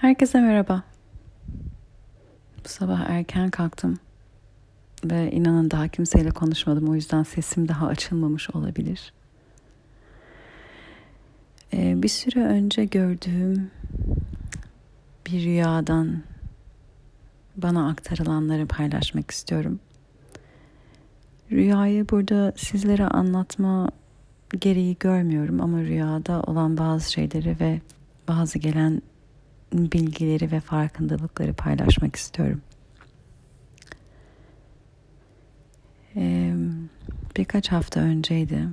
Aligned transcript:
Herkese 0.00 0.40
merhaba. 0.40 0.82
Bu 2.64 2.68
sabah 2.68 3.00
erken 3.00 3.50
kalktım 3.50 3.98
ve 5.04 5.30
inanın 5.30 5.70
daha 5.70 5.88
kimseyle 5.88 6.30
konuşmadım. 6.30 6.88
O 6.88 6.94
yüzden 6.94 7.22
sesim 7.22 7.68
daha 7.68 7.86
açılmamış 7.86 8.50
olabilir. 8.50 9.12
Ee, 11.72 12.02
bir 12.02 12.08
süre 12.08 12.44
önce 12.44 12.84
gördüğüm 12.84 13.70
bir 15.26 15.44
rüyadan 15.44 16.22
bana 17.56 17.88
aktarılanları 17.88 18.66
paylaşmak 18.66 19.30
istiyorum. 19.30 19.80
Rüyayı 21.50 22.08
burada 22.08 22.52
sizlere 22.56 23.06
anlatma 23.06 23.88
gereği 24.60 24.96
görmüyorum 25.00 25.60
ama 25.60 25.80
rüyada 25.80 26.42
olan 26.42 26.78
bazı 26.78 27.12
şeyleri 27.12 27.60
ve 27.60 27.80
bazı 28.28 28.58
gelen 28.58 29.02
bilgileri 29.72 30.52
ve 30.52 30.60
farkındalıkları 30.60 31.52
paylaşmak 31.52 32.16
istiyorum. 32.16 32.60
Ee, 36.16 36.54
birkaç 37.36 37.72
hafta 37.72 38.00
önceydi. 38.00 38.68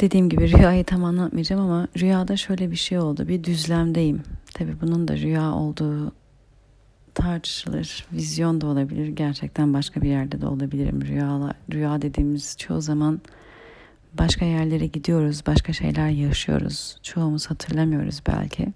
Dediğim 0.00 0.28
gibi 0.28 0.52
rüyayı 0.52 0.84
tam 0.84 1.04
anlatmayacağım 1.04 1.62
ama 1.62 1.88
rüyada 1.98 2.36
şöyle 2.36 2.70
bir 2.70 2.76
şey 2.76 2.98
oldu. 2.98 3.28
Bir 3.28 3.44
düzlemdeyim. 3.44 4.22
Tabii 4.54 4.80
bunun 4.80 5.08
da 5.08 5.16
rüya 5.16 5.52
olduğu 5.52 6.12
tartışılır. 7.14 8.06
Vizyon 8.12 8.60
da 8.60 8.66
olabilir. 8.66 9.08
Gerçekten 9.08 9.74
başka 9.74 10.02
bir 10.02 10.08
yerde 10.08 10.40
de 10.40 10.46
olabilirim. 10.46 11.02
Rüyalar, 11.02 11.56
rüya 11.72 12.02
dediğimiz 12.02 12.56
çoğu 12.58 12.80
zaman 12.80 13.20
başka 14.18 14.44
yerlere 14.44 14.86
gidiyoruz, 14.86 15.42
başka 15.46 15.72
şeyler 15.72 16.08
yaşıyoruz. 16.08 16.98
Çoğumuz 17.02 17.50
hatırlamıyoruz 17.50 18.22
belki. 18.26 18.72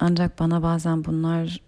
Ancak 0.00 0.38
bana 0.38 0.62
bazen 0.62 1.04
bunlar 1.04 1.60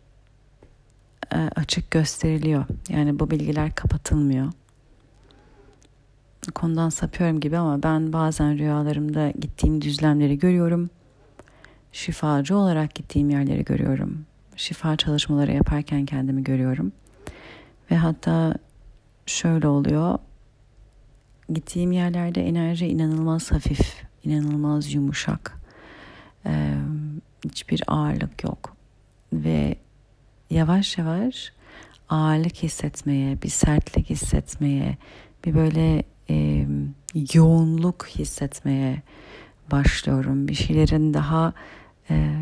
e, 1.35 1.37
açık 1.37 1.91
gösteriliyor. 1.91 2.65
Yani 2.89 3.19
bu 3.19 3.31
bilgiler 3.31 3.75
kapatılmıyor. 3.75 4.53
Konudan 6.55 6.89
sapıyorum 6.89 7.41
gibi 7.41 7.59
ama 7.59 7.83
ben 7.83 8.13
bazen 8.13 8.59
rüyalarımda 8.59 9.31
gittiğim 9.31 9.83
düzlemleri 9.83 10.39
görüyorum. 10.39 10.91
Şifacı 11.93 12.57
olarak 12.57 12.95
gittiğim 12.95 13.31
yerleri 13.31 13.65
görüyorum. 13.65 14.27
Şifa 14.57 14.97
çalışmaları 14.97 15.53
yaparken 15.53 16.07
kendimi 16.07 16.45
görüyorum. 16.45 16.93
Ve 17.91 17.97
hatta 17.97 18.55
şöyle 19.27 19.69
oluyor 19.69 20.19
gittiğim 21.55 21.93
yerlerde 21.93 22.49
enerji 22.49 22.87
inanılmaz 22.87 23.53
hafif, 23.53 24.03
inanılmaz 24.25 24.95
yumuşak. 24.95 25.61
Ee, 26.47 26.75
hiçbir 27.45 27.83
ağırlık 27.87 28.45
yok. 28.45 28.77
Ve 29.33 29.77
yavaş 30.51 30.99
yavaş 30.99 31.53
ağırlık 32.09 32.57
hissetmeye, 32.57 33.43
bir 33.43 33.49
sertlik 33.49 34.11
hissetmeye, 34.11 34.97
bir 35.45 35.55
böyle 35.55 36.03
e, 36.31 36.67
yoğunluk 37.35 38.07
hissetmeye 38.07 39.03
başlıyorum. 39.71 40.49
Bir 40.49 40.55
şeylerin 40.55 41.15
daha 41.15 41.53
e, 42.11 42.35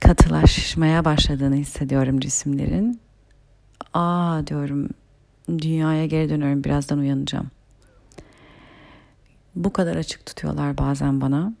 katılaşmaya 0.00 1.04
başladığını 1.04 1.56
hissediyorum 1.56 2.20
cisimlerin. 2.20 3.00
Aa 3.94 4.46
diyorum 4.46 4.88
dünyaya 5.48 6.06
geri 6.06 6.30
dönüyorum 6.30 6.64
birazdan 6.64 6.98
uyanacağım. 6.98 7.50
Bu 9.54 9.72
kadar 9.72 9.96
açık 9.96 10.26
tutuyorlar 10.26 10.78
bazen 10.78 11.20
bana. 11.20 11.52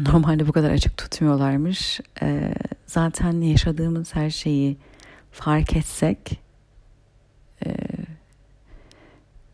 Normalde 0.00 0.48
bu 0.48 0.52
kadar 0.52 0.70
açık 0.70 0.96
tutmuyorlarmış. 0.96 2.00
Ee, 2.22 2.54
zaten 2.86 3.40
yaşadığımız 3.40 4.14
her 4.14 4.30
şeyi 4.30 4.76
fark 5.32 5.76
etsek 5.76 6.40
e, 7.66 7.76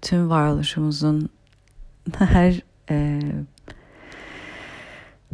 tüm 0.02 0.30
varoluşumuzun 0.30 1.28
her 2.18 2.60
e, 2.90 3.20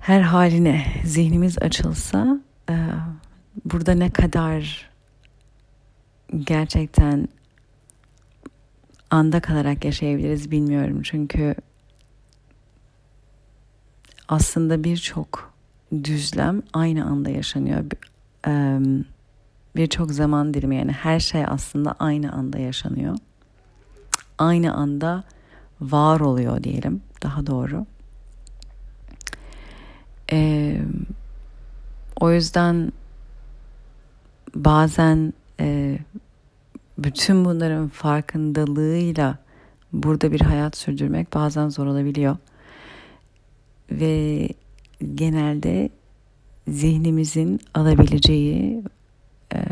her 0.01 0.21
haline 0.21 0.87
zihnimiz 1.05 1.59
açılsa 1.59 2.41
e, 2.71 2.77
burada 3.65 3.95
ne 3.95 4.11
kadar 4.11 4.91
gerçekten 6.37 7.29
anda 9.11 9.41
kalarak 9.41 9.85
yaşayabiliriz 9.85 10.51
bilmiyorum. 10.51 11.01
Çünkü 11.03 11.55
aslında 14.29 14.85
birçok 14.85 15.53
düzlem 16.05 16.63
aynı 16.73 17.05
anda 17.07 17.31
yaşanıyor. 17.31 17.85
Birçok 19.77 20.13
zaman 20.13 20.55
dilimi 20.55 20.77
yani 20.77 20.93
her 20.93 21.21
şey 21.21 21.45
aslında 21.47 21.95
aynı 21.99 22.33
anda 22.33 22.59
yaşanıyor. 22.59 23.17
Aynı 24.39 24.75
anda 24.75 25.25
var 25.81 26.21
oluyor 26.21 26.65
diyelim 26.65 27.03
daha 27.23 27.47
doğru. 27.47 27.87
Ee, 30.33 30.81
o 32.21 32.31
yüzden 32.31 32.93
bazen 34.55 35.33
e, 35.61 35.99
bütün 36.99 37.45
bunların 37.45 37.89
farkındalığıyla 37.89 39.39
burada 39.93 40.33
bir 40.33 40.41
hayat 40.41 40.77
sürdürmek 40.77 41.35
bazen 41.35 41.69
zor 41.69 41.87
olabiliyor. 41.87 42.37
Ve 43.91 44.49
genelde 45.15 45.91
zihnimizin 46.69 47.61
alabileceği, 47.75 48.83
e, 49.55 49.65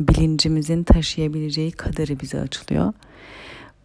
bilincimizin 0.00 0.84
taşıyabileceği 0.84 1.70
kadarı 1.70 2.20
bize 2.20 2.40
açılıyor. 2.40 2.92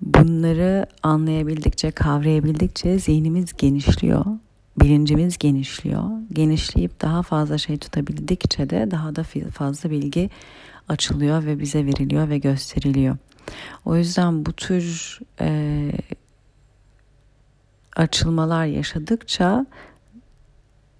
Bunları 0.01 0.85
anlayabildikçe, 1.03 1.91
kavrayabildikçe 1.91 2.99
zihnimiz 2.99 3.53
genişliyor, 3.53 4.25
bilincimiz 4.79 5.37
genişliyor. 5.37 6.03
Genişleyip 6.33 7.01
daha 7.01 7.23
fazla 7.23 7.57
şey 7.57 7.77
tutabildikçe 7.77 8.69
de 8.69 8.91
daha 8.91 9.15
da 9.15 9.23
fazla 9.51 9.89
bilgi 9.89 10.29
açılıyor 10.89 11.45
ve 11.45 11.59
bize 11.59 11.85
veriliyor 11.85 12.29
ve 12.29 12.37
gösteriliyor. 12.37 13.17
O 13.85 13.95
yüzden 13.95 14.45
bu 14.45 14.53
tür 14.53 15.19
e, 15.41 15.91
açılmalar 17.95 18.65
yaşadıkça 18.65 19.65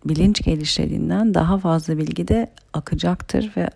bilinç 0.06 0.42
gelişlediğinden 0.42 1.34
daha 1.34 1.58
fazla 1.58 1.98
bilgi 1.98 2.28
de 2.28 2.52
akacaktır 2.74 3.52
ve 3.58 3.70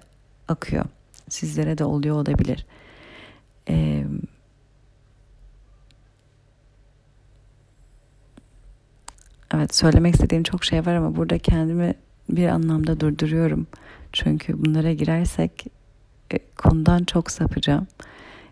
akıyor. 0.48 0.86
Sizlere 1.30 1.78
de 1.78 1.84
oluyor 1.84 2.16
olabilir. 2.16 2.66
Ee, 3.70 4.06
evet 9.54 9.76
söylemek 9.76 10.14
istediğim 10.14 10.44
çok 10.44 10.66
şey 10.66 10.86
var 10.86 10.96
ama 10.96 11.16
burada 11.16 11.38
kendimi 11.38 11.94
bir 12.30 12.48
anlamda 12.48 13.00
durduruyorum. 13.00 13.68
Çünkü 14.14 14.66
bunlara 14.66 14.94
girersek 14.94 15.66
konudan 16.58 17.04
çok 17.04 17.32
sapacağım. 17.32 17.88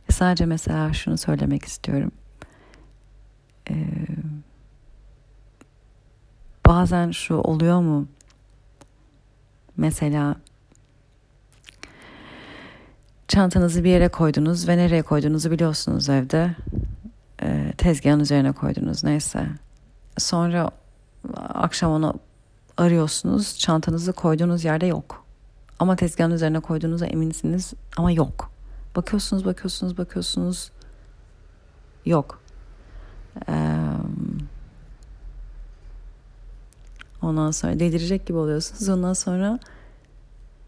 E, 0.09 0.11
sadece 0.11 0.45
mesela 0.45 0.94
şunu 0.94 1.17
söylemek 1.17 1.66
istiyorum. 1.66 2.11
Ee, 3.69 3.75
bazen 6.66 7.11
şu 7.11 7.35
oluyor 7.35 7.81
mu? 7.81 8.07
Mesela 9.78 10.35
çantanızı 13.28 13.84
bir 13.84 13.90
yere 13.90 14.09
koydunuz 14.09 14.67
ve 14.67 14.78
nereye 14.78 15.01
koyduğunuzu 15.01 15.51
biliyorsunuz 15.51 16.09
evde. 16.09 16.55
Ee, 17.41 17.73
tezgahın 17.78 18.19
üzerine 18.19 18.52
koydunuz 18.52 19.03
neyse. 19.03 19.47
Sonra 20.17 20.72
akşam 21.37 21.91
onu 21.91 22.14
arıyorsunuz. 22.78 23.59
Çantanızı 23.59 24.14
koyduğunuz 24.14 24.66
yerde 24.66 24.85
yok. 24.85 25.22
Ama 25.79 25.96
tezgahın 25.96 26.31
üzerine 26.31 26.59
koyduğunuza 26.59 27.05
eminsiniz 27.05 27.73
ama 27.97 28.11
yok. 28.11 28.52
Bakıyorsunuz, 28.96 29.46
bakıyorsunuz, 29.46 29.97
bakıyorsunuz. 29.97 30.72
Yok. 32.05 32.41
Ee, 33.49 33.53
ondan 37.22 37.52
sonra 37.52 37.79
delirecek 37.79 38.25
gibi 38.25 38.37
oluyorsunuz. 38.37 38.90
Ondan 38.90 39.14
sonra 39.14 39.59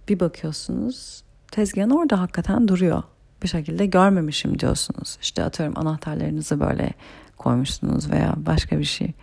bir 0.08 0.20
bakıyorsunuz 0.20 1.24
tezgahın 1.52 1.90
orada 1.90 2.22
hakikaten 2.22 2.68
duruyor. 2.68 3.04
Bir 3.44 3.48
şekilde 3.48 3.86
görmemişim 3.86 4.60
diyorsunuz. 4.60 5.18
İşte 5.22 5.44
atıyorum 5.44 5.78
anahtarlarınızı 5.78 6.60
böyle 6.60 6.94
koymuşsunuz 7.38 8.12
veya 8.12 8.34
başka 8.38 8.80
bir 8.80 8.84
şey. 8.84 9.14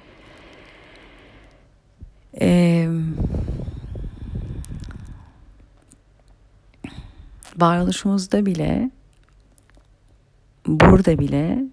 Eee 2.40 2.88
varoluşumuzda 7.58 8.46
bile 8.46 8.90
burada 10.66 11.19
bile 11.19 11.64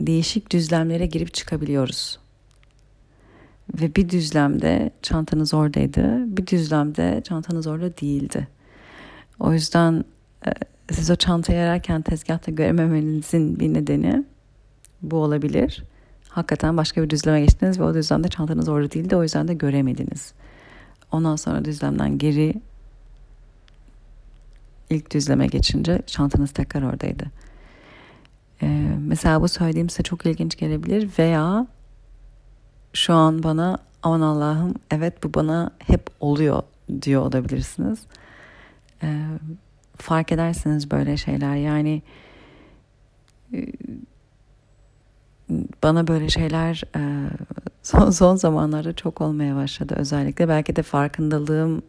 değişik 0.00 0.52
düzlemlere 0.52 1.06
girip 1.06 1.34
çıkabiliyoruz. 1.34 2.18
Ve 3.80 3.94
bir 3.94 4.08
düzlemde 4.08 4.90
çantanız 5.02 5.54
oradaydı, 5.54 6.36
bir 6.36 6.46
düzlemde 6.46 7.22
çantanız 7.24 7.66
orada 7.66 7.96
değildi. 7.96 8.48
O 9.40 9.52
yüzden 9.52 10.04
e, 10.46 10.50
siz 10.90 11.10
o 11.10 11.16
çantayı 11.16 11.60
ararken 11.60 12.02
tezgahta 12.02 12.52
görememenizin 12.52 13.60
bir 13.60 13.74
nedeni 13.74 14.24
bu 15.02 15.16
olabilir. 15.16 15.84
Hakikaten 16.28 16.76
başka 16.76 17.02
bir 17.02 17.10
düzleme 17.10 17.40
geçtiniz 17.40 17.80
ve 17.80 17.84
o 17.84 17.94
düzlemde 17.94 18.28
çantanız 18.28 18.68
orada 18.68 18.90
değildi. 18.90 19.16
O 19.16 19.22
yüzden 19.22 19.48
de 19.48 19.54
göremediniz. 19.54 20.32
Ondan 21.12 21.36
sonra 21.36 21.64
düzlemden 21.64 22.18
geri 22.18 22.54
ilk 24.90 25.10
düzleme 25.14 25.46
geçince 25.46 26.02
çantanız 26.06 26.50
tekrar 26.50 26.82
oradaydı. 26.82 27.24
Ee, 28.62 28.96
mesela 28.98 29.42
bu 29.42 29.48
söylediğim 29.48 29.90
size 29.90 30.02
çok 30.02 30.26
ilginç 30.26 30.56
gelebilir 30.56 31.10
veya 31.18 31.66
şu 32.92 33.14
an 33.14 33.42
bana 33.42 33.78
aman 34.02 34.20
Allah'ım 34.20 34.74
evet 34.90 35.22
bu 35.22 35.34
bana 35.34 35.70
hep 35.78 36.06
oluyor 36.20 36.62
diyor 37.02 37.22
olabilirsiniz. 37.22 37.98
Ee, 39.02 39.26
fark 39.96 40.32
edersiniz 40.32 40.90
böyle 40.90 41.16
şeyler 41.16 41.56
yani 41.56 42.02
e, 43.52 43.66
bana 45.82 46.06
böyle 46.06 46.28
şeyler 46.28 46.82
e, 46.96 47.30
son, 47.82 48.10
son 48.10 48.36
zamanlarda 48.36 48.92
çok 48.92 49.20
olmaya 49.20 49.56
başladı 49.56 49.94
özellikle 49.98 50.48
belki 50.48 50.76
de 50.76 50.82
farkındalığım 50.82 51.82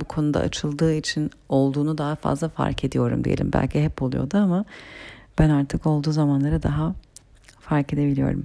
bu 0.00 0.04
konuda 0.04 0.40
açıldığı 0.40 0.94
için 0.94 1.30
olduğunu 1.48 1.98
daha 1.98 2.14
fazla 2.14 2.48
fark 2.48 2.84
ediyorum 2.84 3.24
diyelim 3.24 3.50
belki 3.52 3.84
hep 3.84 4.02
oluyordu 4.02 4.36
ama 4.38 4.64
ben 5.38 5.50
artık 5.50 5.86
olduğu 5.86 6.12
zamanları 6.12 6.62
daha 6.62 6.94
fark 7.60 7.92
edebiliyorum. 7.92 8.44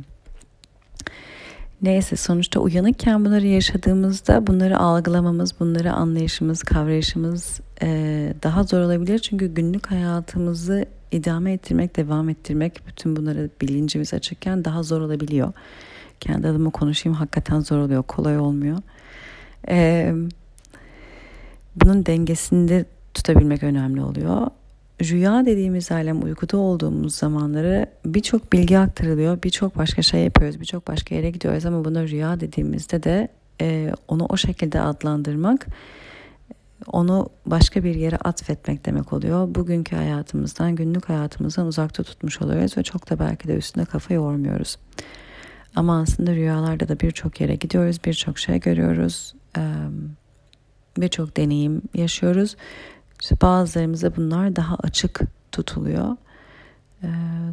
Neyse 1.82 2.16
sonuçta 2.16 2.60
uyanıkken 2.60 3.26
bunları 3.26 3.48
yaşadığımızda 3.48 4.48
bunları 4.48 4.80
algılamamız, 4.80 5.60
bunları 5.60 5.94
anlayışımız, 5.94 6.64
kavrayışımız 6.64 7.62
e, 7.82 8.34
daha 8.44 8.64
zor 8.64 8.80
olabilir. 8.80 9.20
Çünkü 9.20 9.54
günlük 9.54 9.92
hayatımızı 9.92 10.86
idame 11.12 11.54
ettirmek, 11.54 11.98
devam 11.98 12.30
ettirmek 12.30 12.82
bütün 12.88 13.16
bunları 13.16 13.50
bilincimiz 13.62 14.14
açıkken 14.14 14.66
daha 14.66 14.84
zor 14.84 15.02
olabiliyor. 15.02 15.54
Kendi 16.20 16.48
adıma 16.48 16.70
konuşayım 16.70 17.16
hakikaten 17.16 17.60
zor 17.60 17.78
oluyor, 17.78 18.04
kolay 18.04 18.40
olmuyor. 18.40 18.78
E, 19.70 20.14
bunun 21.81 22.06
dengesinde 22.06 22.85
tutabilmek 23.13 23.63
önemli 23.63 24.01
oluyor 24.01 24.47
rüya 25.01 25.45
dediğimiz 25.45 25.91
alem 25.91 26.24
uykuda 26.24 26.57
olduğumuz 26.57 27.15
zamanları 27.15 27.85
birçok 28.06 28.53
bilgi 28.53 28.77
aktarılıyor. 28.77 29.44
Birçok 29.44 29.77
başka 29.77 30.01
şey 30.01 30.24
yapıyoruz. 30.24 30.59
Birçok 30.59 30.88
başka 30.88 31.15
yere 31.15 31.31
gidiyoruz 31.31 31.65
ama 31.65 31.85
buna 31.85 32.07
rüya 32.07 32.39
dediğimizde 32.39 33.03
de 33.03 33.27
e, 33.62 33.91
onu 34.07 34.25
o 34.25 34.38
şekilde 34.38 34.81
adlandırmak 34.81 35.68
onu 36.88 37.29
başka 37.45 37.83
bir 37.83 37.95
yere 37.95 38.18
atfetmek 38.18 38.85
demek 38.85 39.13
oluyor. 39.13 39.56
Bugünkü 39.56 39.95
hayatımızdan, 39.95 40.75
günlük 40.75 41.09
hayatımızdan 41.09 41.68
uzakta 41.68 42.03
tutmuş 42.03 42.41
oluyoruz 42.41 42.77
ve 42.77 42.83
çok 42.83 43.09
da 43.09 43.19
belki 43.19 43.47
de 43.47 43.56
üstüne 43.56 43.85
kafa 43.85 44.13
yormuyoruz. 44.13 44.77
Ama 45.75 46.01
aslında 46.01 46.31
rüyalarda 46.31 46.88
da 46.88 47.00
birçok 47.00 47.41
yere 47.41 47.56
gidiyoruz, 47.56 47.97
birçok 48.06 48.39
şey 48.39 48.59
görüyoruz, 48.59 49.33
birçok 50.98 51.38
deneyim 51.38 51.82
yaşıyoruz 51.94 52.56
işte 53.22 53.36
bazılarımıza 53.42 54.16
bunlar 54.16 54.56
daha 54.56 54.76
açık 54.76 55.22
tutuluyor. 55.52 56.16
E, 57.04 57.08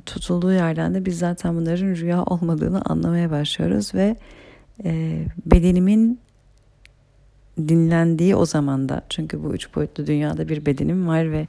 tutulduğu 0.06 0.52
yerden 0.52 0.94
de 0.94 1.04
biz 1.04 1.18
zaten 1.18 1.56
bunların 1.56 1.96
rüya 1.96 2.22
olmadığını 2.22 2.82
anlamaya 2.82 3.30
başlıyoruz 3.30 3.94
ve 3.94 4.16
e, 4.84 5.24
bedenimin 5.46 6.20
dinlendiği 7.58 8.36
o 8.36 8.46
zamanda 8.46 9.02
çünkü 9.08 9.44
bu 9.44 9.54
üç 9.54 9.74
boyutlu 9.74 10.06
dünyada 10.06 10.48
bir 10.48 10.66
bedenim 10.66 11.08
var 11.08 11.32
ve 11.32 11.46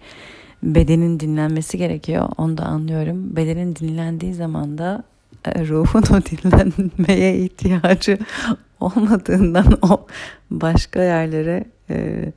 bedenin 0.64 1.20
dinlenmesi 1.20 1.78
gerekiyor 1.78 2.30
onu 2.38 2.58
da 2.58 2.64
anlıyorum 2.64 3.36
bedenin 3.36 3.76
dinlendiği 3.76 4.34
zamanda 4.34 5.04
e, 5.46 5.68
ruhun 5.68 6.04
o 6.16 6.22
dinlenmeye 6.22 7.38
ihtiyacı 7.44 8.18
olmadığından 8.80 9.78
o 9.82 10.08
başka 10.52 11.04
yerlere 11.04 11.66
e, 11.90 12.32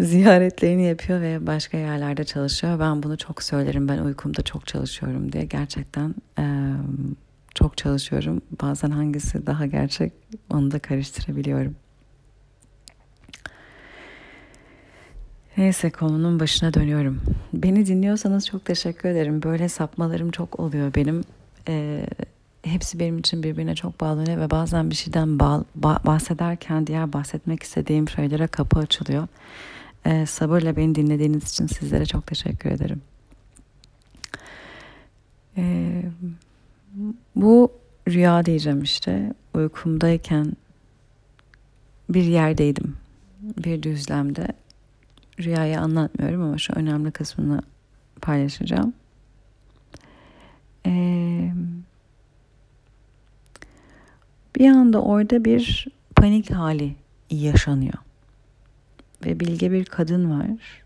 ziyaretlerini 0.00 0.84
yapıyor 0.84 1.20
ve 1.20 1.46
başka 1.46 1.78
yerlerde 1.78 2.24
çalışıyor. 2.24 2.80
Ben 2.80 3.02
bunu 3.02 3.18
çok 3.18 3.42
söylerim. 3.42 3.88
Ben 3.88 3.98
uykumda 3.98 4.42
çok 4.42 4.66
çalışıyorum 4.66 5.32
diye. 5.32 5.44
Gerçekten 5.44 6.14
e, 6.38 6.44
çok 7.54 7.76
çalışıyorum. 7.76 8.42
Bazen 8.62 8.90
hangisi 8.90 9.46
daha 9.46 9.66
gerçek 9.66 10.12
onu 10.50 10.70
da 10.70 10.78
karıştırabiliyorum. 10.78 11.76
Neyse 15.56 15.90
konunun 15.90 16.40
başına 16.40 16.74
dönüyorum. 16.74 17.22
Beni 17.52 17.86
dinliyorsanız 17.86 18.46
çok 18.46 18.64
teşekkür 18.64 19.08
ederim. 19.08 19.42
Böyle 19.42 19.68
sapmalarım 19.68 20.30
çok 20.30 20.60
oluyor 20.60 20.94
benim. 20.94 21.24
E, 21.68 22.06
hepsi 22.62 23.00
benim 23.00 23.18
için 23.18 23.42
birbirine 23.42 23.74
çok 23.74 24.00
bağlanıyor 24.00 24.40
ve 24.40 24.50
bazen 24.50 24.90
bir 24.90 24.94
şeyden 24.94 25.38
bah, 25.38 25.64
bahsederken 26.06 26.86
diğer 26.86 27.12
bahsetmek 27.12 27.62
istediğim 27.62 28.08
şeylere 28.08 28.46
kapı 28.46 28.78
açılıyor. 28.78 29.28
Ee, 30.06 30.26
sabırla 30.26 30.76
beni 30.76 30.94
dinlediğiniz 30.94 31.50
için 31.50 31.66
sizlere 31.66 32.06
çok 32.06 32.26
teşekkür 32.26 32.70
ederim. 32.70 33.02
Ee, 35.56 36.02
bu 37.36 37.72
rüya 38.08 38.46
diyeceğim 38.46 38.82
işte. 38.82 39.34
Uykumdayken 39.54 40.52
bir 42.08 42.24
yerdeydim. 42.24 42.96
Bir 43.40 43.82
düzlemde. 43.82 44.48
Rüyayı 45.40 45.80
anlatmıyorum 45.80 46.42
ama 46.42 46.58
şu 46.58 46.72
önemli 46.72 47.10
kısmını 47.10 47.62
paylaşacağım. 48.20 48.94
Ee, 50.86 51.21
bir 54.62 54.68
anda 54.68 55.02
orada 55.02 55.44
bir 55.44 55.86
panik 56.16 56.50
hali 56.50 56.96
yaşanıyor 57.30 57.94
ve 59.24 59.40
bilge 59.40 59.72
bir 59.72 59.84
kadın 59.84 60.30
var. 60.30 60.82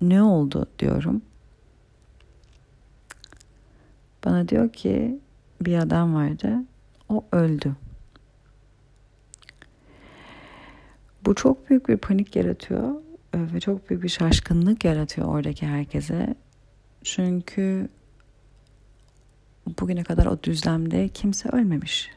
Ne 0.00 0.22
oldu 0.22 0.66
diyorum. 0.78 1.22
Bana 4.24 4.48
diyor 4.48 4.72
ki 4.72 5.20
bir 5.60 5.78
adam 5.78 6.14
vardı. 6.14 6.64
O 7.08 7.24
öldü. 7.32 7.76
Bu 11.24 11.34
çok 11.34 11.70
büyük 11.70 11.88
bir 11.88 11.96
panik 11.96 12.36
yaratıyor 12.36 12.94
ve 13.34 13.60
çok 13.60 13.90
büyük 13.90 14.02
bir 14.02 14.08
şaşkınlık 14.08 14.84
yaratıyor 14.84 15.28
oradaki 15.28 15.66
herkese. 15.66 16.34
Çünkü 17.04 17.88
bugüne 19.80 20.04
kadar 20.04 20.26
o 20.26 20.42
düzlemde 20.42 21.08
kimse 21.08 21.48
ölmemiş. 21.48 22.16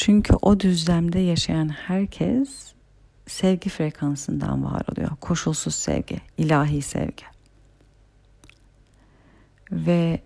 Çünkü 0.00 0.34
o 0.42 0.60
düzlemde 0.60 1.18
yaşayan 1.18 1.68
herkes 1.68 2.72
sevgi 3.26 3.70
frekansından 3.70 4.64
var 4.64 4.82
oluyor. 4.92 5.10
Koşulsuz 5.20 5.74
sevgi, 5.74 6.20
ilahi 6.38 6.82
sevgi. 6.82 7.24
Ve 9.72 10.22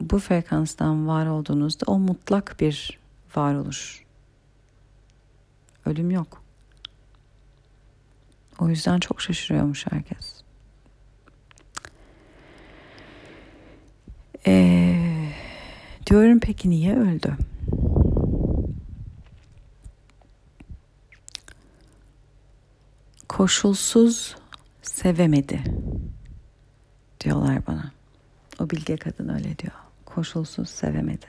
bu 0.00 0.18
frekanstan 0.18 1.08
var 1.08 1.26
olduğunuzda 1.26 1.84
o 1.86 1.98
mutlak 1.98 2.56
bir 2.60 2.98
varoluş. 3.36 4.04
Ölüm 5.86 6.10
yok. 6.10 6.42
O 8.58 8.68
yüzden 8.68 9.00
çok 9.00 9.20
şaşırıyormuş 9.20 9.86
herkes. 9.90 10.42
Ee, 14.46 15.32
diyorum 16.06 16.40
peki 16.40 16.70
niye 16.70 16.96
öldü? 16.96 17.36
Koşulsuz 23.36 24.36
sevemedi 24.82 25.60
diyorlar 27.20 27.66
bana. 27.66 27.92
O 28.60 28.70
bilge 28.70 28.96
kadın 28.96 29.28
öyle 29.28 29.58
diyor. 29.58 29.72
Koşulsuz 30.04 30.68
sevemedi. 30.68 31.26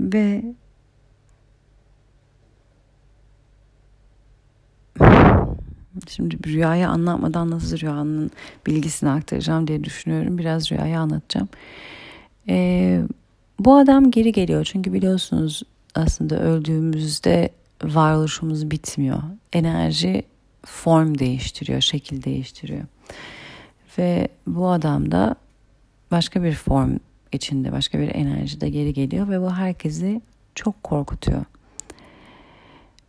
Ve 0.00 0.54
Şimdi 6.08 6.48
rüyayı 6.48 6.88
anlatmadan 6.88 7.50
nasıl 7.50 7.78
rüyanın 7.78 8.30
bilgisini 8.66 9.10
aktaracağım 9.10 9.68
diye 9.68 9.84
düşünüyorum. 9.84 10.38
Biraz 10.38 10.72
rüyayı 10.72 10.98
anlatacağım. 10.98 11.48
Ee, 12.48 13.02
bu 13.58 13.76
adam 13.76 14.10
geri 14.10 14.32
geliyor 14.32 14.64
çünkü 14.64 14.92
biliyorsunuz 14.92 15.62
aslında 15.96 16.40
öldüğümüzde 16.40 17.50
varoluşumuz 17.84 18.70
bitmiyor. 18.70 19.22
Enerji 19.52 20.22
form 20.64 21.18
değiştiriyor, 21.18 21.80
şekil 21.80 22.22
değiştiriyor. 22.22 22.84
Ve 23.98 24.28
bu 24.46 24.68
adam 24.68 25.10
da 25.10 25.36
başka 26.10 26.42
bir 26.42 26.54
form 26.54 26.96
içinde, 27.32 27.72
başka 27.72 27.98
bir 27.98 28.14
enerjide 28.14 28.68
geri 28.70 28.92
geliyor 28.94 29.28
ve 29.28 29.40
bu 29.40 29.50
herkesi 29.50 30.20
çok 30.54 30.82
korkutuyor. 30.82 31.44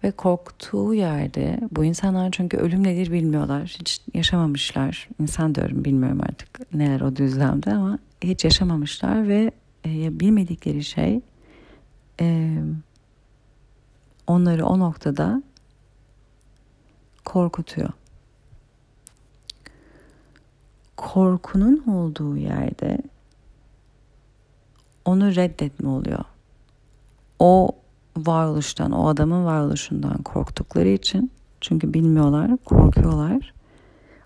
Ve 0.04 0.12
korktuğu 0.12 0.94
yerde 0.94 1.60
bu 1.72 1.86
insanlar 1.86 2.32
çünkü 2.32 2.58
ölüm 2.58 2.84
nedir 2.84 3.12
bilmiyorlar. 3.12 3.76
Hiç 3.80 4.02
yaşamamışlar. 4.14 5.08
İnsan 5.22 5.56
diyorum 5.56 5.86
bilmiyorum 5.86 6.20
artık 6.22 6.74
neler 6.74 7.02
o 7.02 7.16
düzlemde 7.16 7.74
ama 7.74 8.00
hiç 8.24 8.46
yaşamamışlar 8.46 9.28
ve 9.28 9.52
e, 9.86 10.20
bilmedikleri 10.20 10.84
şey 10.84 11.22
e, 12.22 12.58
onları 14.28 14.66
o 14.66 14.80
noktada 14.80 15.44
korkutuyor. 17.26 17.90
Korkunun 20.98 21.84
olduğu 21.88 22.38
yerde 22.38 22.98
onu 25.06 25.36
reddetme 25.36 25.90
oluyor. 25.90 26.26
O 27.40 27.70
varoluştan, 28.18 28.92
o 28.92 29.08
adamın 29.08 29.46
varoluşundan 29.46 30.24
korktukları 30.24 30.88
için 30.88 31.32
çünkü 31.62 31.94
bilmiyorlar, 31.94 32.58
korkuyorlar. 32.66 33.54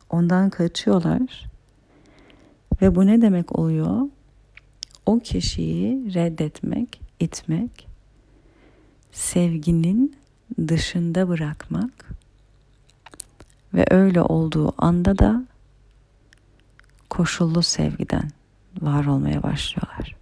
Ondan 0.09 0.49
kaçıyorlar. 0.49 1.45
Ve 2.81 2.95
bu 2.95 3.05
ne 3.05 3.21
demek 3.21 3.59
oluyor? 3.59 4.01
O 5.05 5.19
kişiyi 5.19 6.13
reddetmek, 6.13 7.01
itmek, 7.21 7.87
sevginin 9.11 10.17
dışında 10.67 11.27
bırakmak 11.27 12.09
ve 13.73 13.85
öyle 13.89 14.21
olduğu 14.21 14.73
anda 14.77 15.17
da 15.17 15.45
koşullu 17.09 17.63
sevgiden 17.63 18.31
var 18.81 19.05
olmaya 19.05 19.43
başlıyorlar. 19.43 20.15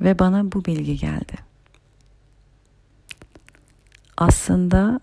Ve 0.00 0.18
bana 0.18 0.52
bu 0.52 0.64
bilgi 0.64 0.96
geldi. 0.96 1.34
Aslında 4.16 5.00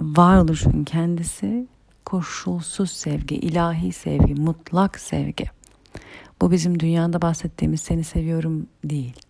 varoluşun 0.00 0.84
kendisi 0.84 1.66
koşulsuz 2.04 2.90
sevgi, 2.90 3.34
ilahi 3.34 3.92
sevgi, 3.92 4.34
mutlak 4.34 5.00
sevgi. 5.00 5.55
Bu 6.40 6.50
bizim 6.50 6.80
dünyada 6.80 7.22
bahsettiğimiz 7.22 7.80
seni 7.80 8.04
seviyorum 8.04 8.66
değil. 8.84 9.20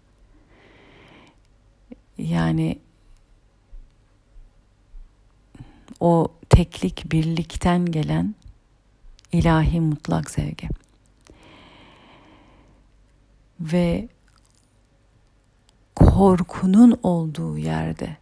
Yani 2.19 2.79
o 6.01 6.29
teklik, 6.49 7.13
birlikten 7.13 7.87
gelen 7.87 8.35
ilahi 9.33 9.81
mutlak 9.81 10.31
sevgi. 10.31 10.69
Ve 13.61 14.09
korkunun 15.95 16.99
olduğu 17.03 17.59
yerde 17.59 18.17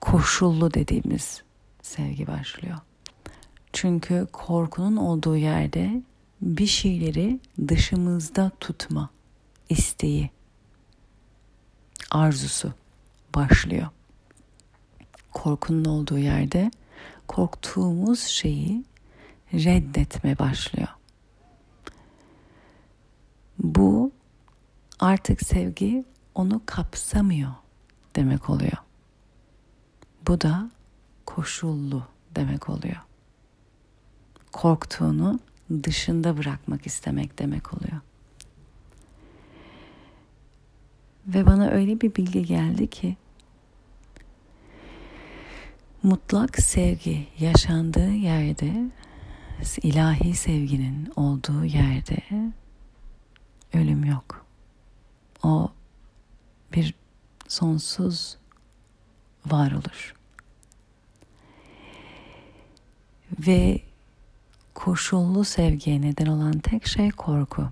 koşullu 0.00 0.74
dediğimiz 0.74 1.42
sevgi 1.82 2.26
başlıyor. 2.26 2.78
Çünkü 3.72 4.26
korkunun 4.32 4.96
olduğu 4.96 5.36
yerde 5.36 6.02
bir 6.42 6.66
şeyleri 6.66 7.40
dışımızda 7.68 8.50
tutma 8.60 9.10
isteği, 9.68 10.30
arzusu 12.10 12.72
başlıyor. 13.34 13.88
Korkunun 15.32 15.84
olduğu 15.84 16.18
yerde 16.18 16.70
korktuğumuz 17.26 18.20
şeyi 18.20 18.84
reddetme 19.52 20.38
başlıyor. 20.38 20.88
Bu 23.58 24.12
artık 25.00 25.42
sevgi 25.46 26.04
onu 26.34 26.60
kapsamıyor 26.66 27.52
demek 28.16 28.50
oluyor. 28.50 28.76
Bu 30.26 30.40
da 30.40 30.70
koşullu 31.26 32.02
demek 32.36 32.68
oluyor. 32.68 33.00
Korktuğunu 34.52 35.40
dışında 35.84 36.36
bırakmak 36.36 36.86
istemek 36.86 37.38
demek 37.38 37.74
oluyor. 37.74 38.00
Ve 41.26 41.46
bana 41.46 41.68
öyle 41.68 42.00
bir 42.00 42.14
bilgi 42.14 42.44
geldi 42.44 42.86
ki 42.86 43.16
mutlak 46.02 46.62
sevgi 46.62 47.26
yaşandığı 47.38 48.10
yerde 48.12 48.90
ilahi 49.82 50.34
sevginin 50.34 51.12
olduğu 51.16 51.64
yerde 51.64 52.52
ölüm 53.74 54.04
yok. 54.04 54.46
O 55.42 55.72
bir 56.74 56.94
sonsuz 57.48 58.36
var 59.46 59.72
olur. 59.72 60.14
Ve 63.38 63.80
koşullu 64.74 65.44
sevgiye 65.44 66.00
neden 66.00 66.26
olan 66.26 66.58
tek 66.58 66.86
şey 66.86 67.10
korku. 67.10 67.68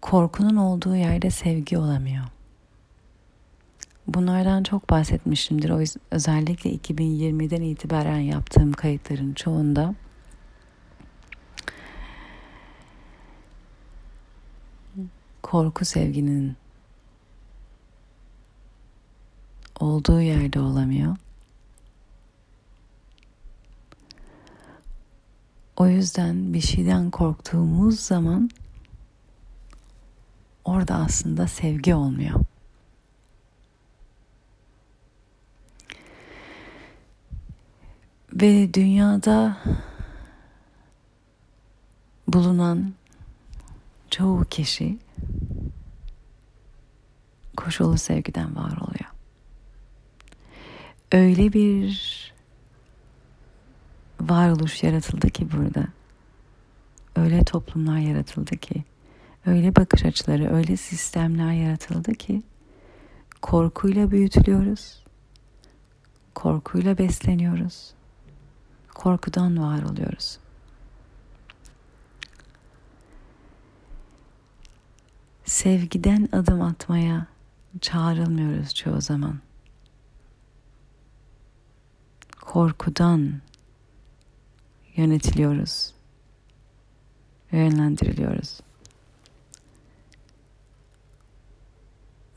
Korkunun 0.00 0.56
olduğu 0.56 0.96
yerde 0.96 1.30
sevgi 1.30 1.78
olamıyor. 1.78 2.24
Bunlardan 4.06 4.62
çok 4.62 4.90
bahsetmişimdir. 4.90 5.70
O 5.70 5.80
özellikle 6.10 6.74
2020'den 6.74 7.62
itibaren 7.62 8.18
yaptığım 8.18 8.72
kayıtların 8.72 9.34
çoğunda 9.34 9.94
korku 15.42 15.84
sevginin 15.84 16.56
olduğu 19.80 20.20
yerde 20.20 20.60
olamıyor. 20.60 21.16
O 25.82 25.88
yüzden 25.88 26.54
bir 26.54 26.60
şeyden 26.60 27.10
korktuğumuz 27.10 28.00
zaman 28.00 28.50
orada 30.64 30.94
aslında 30.94 31.46
sevgi 31.46 31.94
olmuyor. 31.94 32.40
Ve 38.32 38.74
dünyada 38.74 39.56
bulunan 42.28 42.94
çoğu 44.10 44.44
kişi 44.44 44.98
koşulu 47.56 47.98
sevgiden 47.98 48.56
var 48.56 48.76
oluyor. 48.76 49.10
Öyle 51.12 51.52
bir 51.52 52.31
varoluş 54.22 54.82
yaratıldı 54.82 55.30
ki 55.30 55.48
burada. 55.52 55.86
Öyle 57.16 57.44
toplumlar 57.44 57.98
yaratıldı 57.98 58.56
ki, 58.56 58.84
öyle 59.46 59.76
bakış 59.76 60.04
açıları, 60.04 60.54
öyle 60.54 60.76
sistemler 60.76 61.52
yaratıldı 61.52 62.12
ki 62.12 62.42
korkuyla 63.42 64.10
büyütülüyoruz. 64.10 65.02
Korkuyla 66.34 66.98
besleniyoruz. 66.98 67.94
Korkudan 68.94 69.58
var 69.62 69.82
oluyoruz. 69.82 70.38
Sevgiden 75.44 76.28
adım 76.32 76.62
atmaya 76.62 77.26
çağrılmıyoruz 77.80 78.74
çoğu 78.74 79.00
zaman. 79.00 79.40
Korkudan 82.40 83.32
yönetiliyoruz. 84.96 85.94
Yönlendiriliyoruz. 87.52 88.60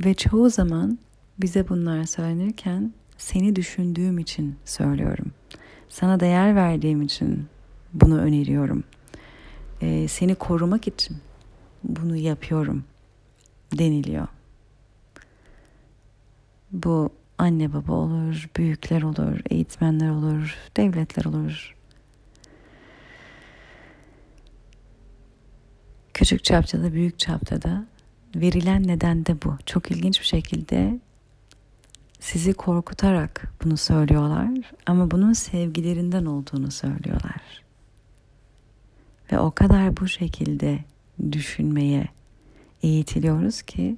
Ve 0.06 0.14
çoğu 0.14 0.50
zaman 0.50 1.00
bize 1.38 1.70
bunlar 1.70 2.04
söylenirken 2.04 2.94
seni 3.18 3.56
düşündüğüm 3.56 4.20
için 4.20 4.56
söylüyorum. 4.66 5.32
Sana 5.90 6.20
değer 6.20 6.56
verdiğim 6.56 7.02
için 7.02 7.48
bunu 7.94 8.18
öneriyorum. 8.18 8.84
Ee, 9.82 10.08
seni 10.08 10.36
korumak 10.36 10.88
için 10.88 11.18
bunu 11.84 12.16
yapıyorum 12.16 12.84
deniliyor. 13.74 14.28
Bu 16.72 17.10
anne 17.38 17.74
baba 17.74 17.94
olur, 17.94 18.50
büyükler 18.58 19.02
olur, 19.02 19.40
eğitmenler 19.50 20.10
olur, 20.10 20.56
devletler 20.78 21.26
olur. 21.26 21.76
Küçük 26.25 26.44
çapta 26.44 26.84
da 26.84 26.94
büyük 26.94 27.20
çapta 27.20 27.62
da 27.62 27.86
verilen 28.36 28.88
neden 28.88 29.25
de 29.25 29.41
bu. 29.41 29.58
Çok 29.65 29.91
ilginç 29.91 30.20
bir 30.20 30.25
şekilde 30.25 31.00
sizi 32.20 32.53
korkutarak 32.53 33.53
bunu 33.63 33.77
söylüyorlar 33.77 34.72
ama 34.86 35.12
bunun 35.12 35.34
sevgilerinden 35.34 36.25
olduğunu 36.25 36.72
söylüyorlar. 36.72 37.63
Ve 39.32 39.39
o 39.39 39.51
kadar 39.51 39.98
bu 39.98 40.08
şekilde 40.08 40.79
düşünmeye 41.32 42.08
eğitiliyoruz 42.84 43.62
ki 43.62 43.98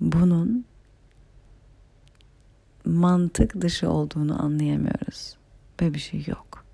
bunun 0.00 0.64
mantık 2.84 3.60
dışı 3.60 3.90
olduğunu 3.90 4.42
anlayamıyoruz. 4.42 5.36
Böyle 5.80 5.94
bir 5.94 6.00
şey 6.00 6.24
yok. 6.26 6.64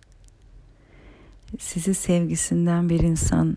Sizi 1.58 1.94
sevgisinden 1.94 2.88
bir 2.88 3.00
insan 3.00 3.56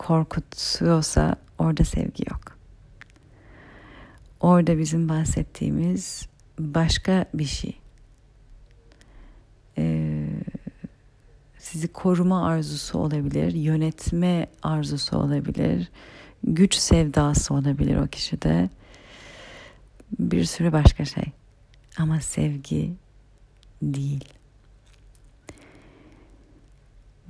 korkutuyorsa 0.00 1.36
orada 1.58 1.84
sevgi 1.84 2.24
yok. 2.30 2.40
Orada 4.40 4.78
bizim 4.78 5.08
bahsettiğimiz 5.08 6.28
başka 6.58 7.26
bir 7.34 7.44
şey. 7.44 7.78
Ee, 9.78 10.28
sizi 11.58 11.88
koruma 11.88 12.46
arzusu 12.46 12.98
olabilir, 12.98 13.52
yönetme 13.52 14.46
arzusu 14.62 15.18
olabilir, 15.18 15.90
güç 16.44 16.74
sevdası 16.74 17.54
olabilir 17.54 17.96
o 17.96 18.06
kişide. 18.06 18.70
Bir 20.18 20.44
sürü 20.44 20.72
başka 20.72 21.04
şey. 21.04 21.24
Ama 21.98 22.20
sevgi 22.20 22.92
değil. 23.82 24.24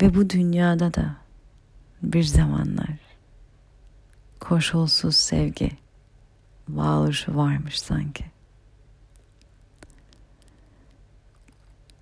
Ve 0.03 0.15
bu 0.15 0.31
dünyada 0.31 0.95
da 0.95 1.20
bir 2.03 2.23
zamanlar 2.23 2.99
koşulsuz 4.41 5.17
sevgi 5.17 5.71
varoluşu 6.69 7.37
varmış 7.37 7.81
sanki. 7.81 8.25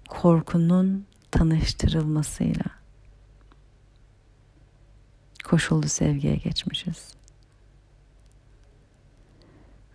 Korkunun 0.09 1.07
tanıştırılmasıyla 1.31 2.64
koşullu 5.45 5.88
sevgiye 5.88 6.37
geçmişiz. 6.37 7.14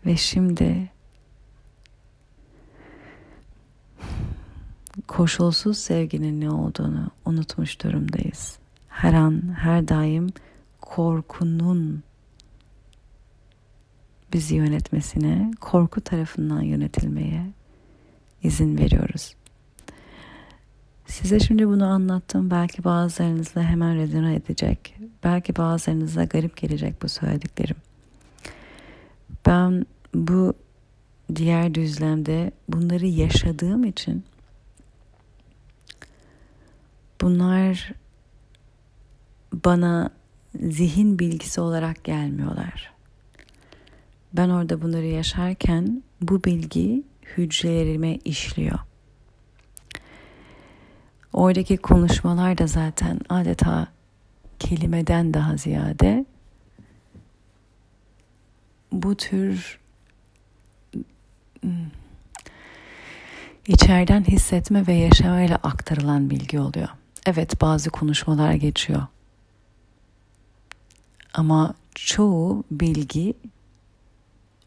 Ve 0.06 0.18
şimdi 0.18 0.92
koşulsuz 5.08 5.78
sevginin 5.78 6.42
ne 6.42 6.50
olduğunu 6.50 7.12
unutmuş 7.26 7.84
durumdayız. 7.84 8.63
Her 9.04 9.14
an, 9.14 9.56
her 9.60 9.88
daim 9.88 10.30
korkunun 10.82 12.04
bizi 14.34 14.56
yönetmesine, 14.56 15.52
korku 15.62 16.02
tarafından 16.02 16.62
yönetilmeye 16.62 17.46
izin 18.44 18.78
veriyoruz. 18.78 19.36
Size 21.06 21.40
şimdi 21.40 21.68
bunu 21.68 21.86
anlattım. 21.86 22.52
Belki 22.52 22.84
bazılarınızla 22.84 23.64
hemen 23.64 23.96
rezone 23.96 24.36
edecek. 24.36 24.96
Belki 25.24 25.56
bazılarınıza 25.56 26.24
garip 26.24 26.58
gelecek 26.58 27.02
bu 27.02 27.10
söylediklerim. 27.10 27.78
Ben 29.46 29.86
bu 30.16 30.54
diğer 31.36 31.76
düzlemde 31.76 32.52
bunları 32.70 33.06
yaşadığım 33.08 33.84
için 33.84 34.24
bunlar 37.22 38.03
bana 39.54 40.10
zihin 40.62 41.20
bilgisi 41.20 41.62
olarak 41.62 42.04
gelmiyorlar. 42.04 42.94
Ben 44.34 44.50
orada 44.50 44.82
bunları 44.82 45.06
yaşarken 45.06 46.04
bu 46.22 46.44
bilgi 46.44 47.04
hücrelerime 47.38 48.16
işliyor. 48.16 48.80
Oradaki 51.34 51.78
konuşmalar 51.78 52.58
da 52.58 52.68
zaten 52.68 53.20
adeta 53.30 53.88
kelimeden 54.60 55.34
daha 55.34 55.58
ziyade 55.58 56.26
bu 58.92 59.16
tür 59.16 59.80
hmm, 61.62 61.72
içeriden 63.68 64.24
hissetme 64.24 64.88
ve 64.88 64.94
yaşamayla 64.94 65.56
aktarılan 65.56 66.30
bilgi 66.30 66.60
oluyor. 66.60 66.90
Evet 67.26 67.62
bazı 67.62 67.90
konuşmalar 67.90 68.54
geçiyor. 68.54 69.02
Ama 71.34 71.74
çoğu 71.96 72.64
bilgi 72.72 73.34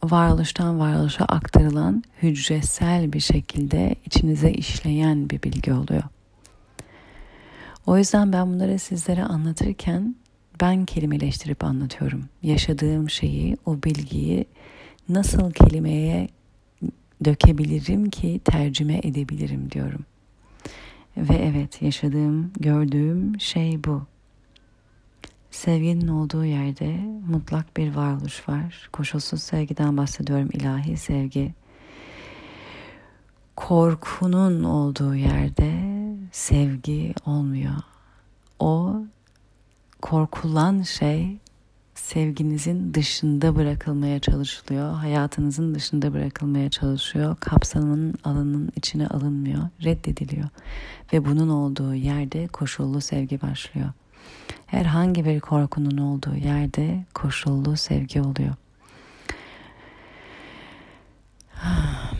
varoluştan 0.04 0.80
varoluşa 0.80 1.24
aktarılan 1.24 2.02
hücresel 2.22 3.12
bir 3.12 3.20
şekilde 3.20 3.94
içinize 4.06 4.50
işleyen 4.50 5.30
bir 5.30 5.42
bilgi 5.42 5.72
oluyor. 5.72 6.02
O 7.86 7.98
yüzden 7.98 8.32
ben 8.32 8.52
bunları 8.52 8.78
sizlere 8.78 9.24
anlatırken 9.24 10.16
ben 10.60 10.84
kelimeleştirip 10.84 11.64
anlatıyorum. 11.64 12.24
Yaşadığım 12.42 13.10
şeyi, 13.10 13.56
o 13.66 13.82
bilgiyi 13.82 14.46
nasıl 15.08 15.50
kelimeye 15.50 16.28
dökebilirim 17.24 18.10
ki 18.10 18.40
tercüme 18.44 19.00
edebilirim 19.02 19.70
diyorum. 19.70 20.04
Ve 21.16 21.34
evet 21.34 21.82
yaşadığım, 21.82 22.52
gördüğüm 22.60 23.40
şey 23.40 23.84
bu. 23.84 24.02
Sevginin 25.56 26.08
olduğu 26.08 26.44
yerde 26.44 27.00
mutlak 27.28 27.76
bir 27.76 27.94
varoluş 27.94 28.48
var. 28.48 28.88
Koşulsuz 28.92 29.42
sevgiden 29.42 29.96
bahsediyorum, 29.96 30.48
ilahi 30.52 30.96
sevgi. 30.96 31.54
Korkunun 33.56 34.64
olduğu 34.64 35.14
yerde 35.14 35.72
sevgi 36.32 37.14
olmuyor. 37.26 37.74
O 38.58 38.96
korkulan 40.02 40.82
şey 40.82 41.38
sevginizin 41.94 42.94
dışında 42.94 43.56
bırakılmaya 43.56 44.20
çalışılıyor. 44.20 44.92
Hayatınızın 44.92 45.74
dışında 45.74 46.12
bırakılmaya 46.12 46.70
çalışıyor. 46.70 47.36
Kapsamının 47.40 48.14
alanının 48.24 48.72
içine 48.76 49.08
alınmıyor, 49.08 49.68
reddediliyor. 49.84 50.48
Ve 51.12 51.24
bunun 51.24 51.48
olduğu 51.48 51.94
yerde 51.94 52.46
koşullu 52.46 53.00
sevgi 53.00 53.42
başlıyor. 53.42 53.88
Herhangi 54.66 55.24
bir 55.24 55.40
korkunun 55.40 55.98
olduğu 55.98 56.36
yerde 56.36 57.04
koşullu 57.14 57.76
sevgi 57.76 58.20
oluyor. 58.20 58.54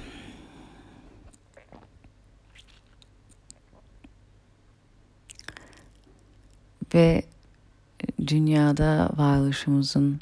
Ve 6.94 7.22
dünyada 8.26 9.10
varoluşumuzun 9.16 10.20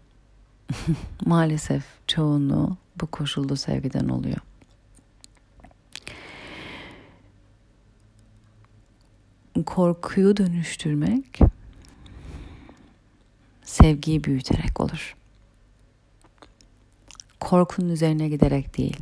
maalesef 1.27 1.85
çoğunluğu 2.07 2.77
bu 3.01 3.07
koşullu 3.07 3.57
sevgiden 3.57 4.09
oluyor. 4.09 4.39
Korkuyu 9.67 10.37
dönüştürmek 10.37 11.41
sevgiyi 13.65 14.25
büyüterek 14.25 14.81
olur. 14.81 15.17
Korkunun 17.41 17.89
üzerine 17.89 18.29
giderek 18.29 18.79
değil. 18.79 18.97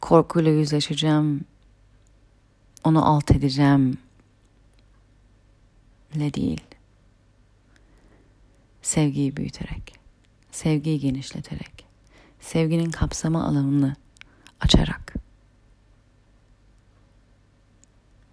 Korkuyla 0.00 0.50
yüzleşeceğim, 0.50 1.44
onu 2.84 3.06
alt 3.06 3.30
edeceğim, 3.30 3.98
ile 6.14 6.34
değil. 6.34 6.60
Sevgiyi 8.82 9.36
büyüterek, 9.36 9.94
sevgiyi 10.52 11.00
genişleterek, 11.00 11.86
sevginin 12.40 12.90
kapsama 12.90 13.44
alanını 13.44 13.96
açarak, 14.60 15.14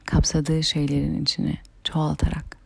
kapsadığı 0.05 0.63
şeylerin 0.63 1.21
içine 1.21 1.61
çoğaltarak. 1.83 2.58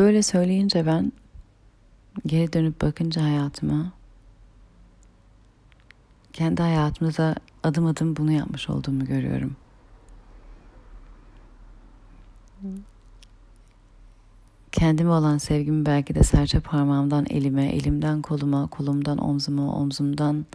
Böyle 0.00 0.22
söyleyince 0.22 0.86
ben 0.86 1.12
geri 2.26 2.52
dönüp 2.52 2.80
bakınca 2.82 3.22
hayatıma 3.22 3.92
kendi 6.32 6.62
hayatımda 6.62 7.34
adım 7.62 7.86
adım 7.86 8.16
bunu 8.16 8.32
yapmış 8.32 8.70
olduğumu 8.70 9.04
görüyorum. 9.04 9.56
Kendime 14.72 15.10
olan 15.10 15.38
sevgimi 15.38 15.86
belki 15.86 16.14
de 16.14 16.22
serçe 16.22 16.60
parmağımdan 16.60 17.26
elime, 17.30 17.66
elimden 17.66 18.22
koluma, 18.22 18.66
kolumdan 18.66 19.18
omzuma, 19.18 19.74
omzumdan 19.74 20.46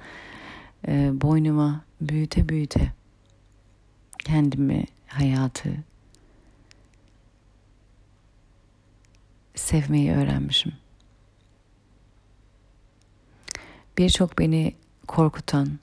e, 0.88 1.12
boynuma 1.22 1.82
büyüte 2.02 2.50
büyüte 2.50 2.94
kendimi, 4.20 4.86
hayatı 5.08 5.70
sevmeyi 9.56 10.12
öğrenmişim. 10.12 10.74
Birçok 13.98 14.40
beni 14.40 14.76
korkutan, 15.08 15.80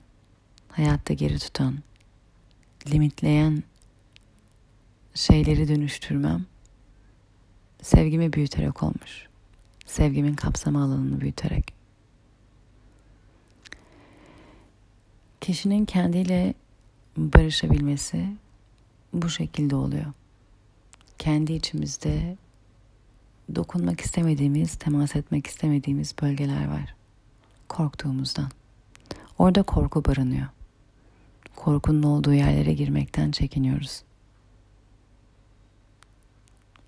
hayatta 0.69 1.13
geri 1.13 1.39
tutan, 1.39 1.79
limitleyen 2.87 3.63
şeyleri 5.13 5.67
dönüştürmem 5.67 6.45
sevgimi 7.81 8.33
büyüterek 8.33 8.83
olmuş. 8.83 9.27
Sevgimin 9.85 10.33
kapsama 10.33 10.83
alanını 10.83 11.21
büyüterek. 11.21 11.73
Kişinin 15.41 15.85
kendiyle 15.85 16.53
barışabilmesi 17.17 18.27
bu 19.13 19.29
şekilde 19.29 19.75
oluyor. 19.75 20.13
Kendi 21.17 21.53
içimizde 21.53 22.37
dokunmak 23.55 24.01
istemediğimiz, 24.01 24.75
temas 24.75 25.15
etmek 25.15 25.47
istemediğimiz 25.47 26.15
bölgeler 26.21 26.67
var. 26.67 26.95
Korktuğumuzdan. 27.69 28.49
Orada 29.37 29.63
korku 29.63 30.05
barınıyor. 30.05 30.47
Korkunun 31.55 32.03
olduğu 32.03 32.33
yerlere 32.33 32.73
girmekten 32.73 33.31
çekiniyoruz. 33.31 34.03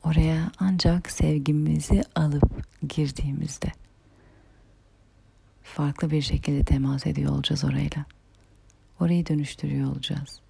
Oraya 0.04 0.52
ancak 0.60 1.12
sevgimizi 1.12 2.04
alıp 2.16 2.66
girdiğimizde 2.90 3.72
farklı 5.64 6.12
bir 6.12 6.22
şekilde 6.22 6.64
temas 6.64 7.08
ediyor 7.08 7.32
olacağız 7.32 7.64
orayla. 7.64 8.06
Orayı 9.00 9.26
dönüştürüyor 9.26 9.92
olacağız. 9.92 10.45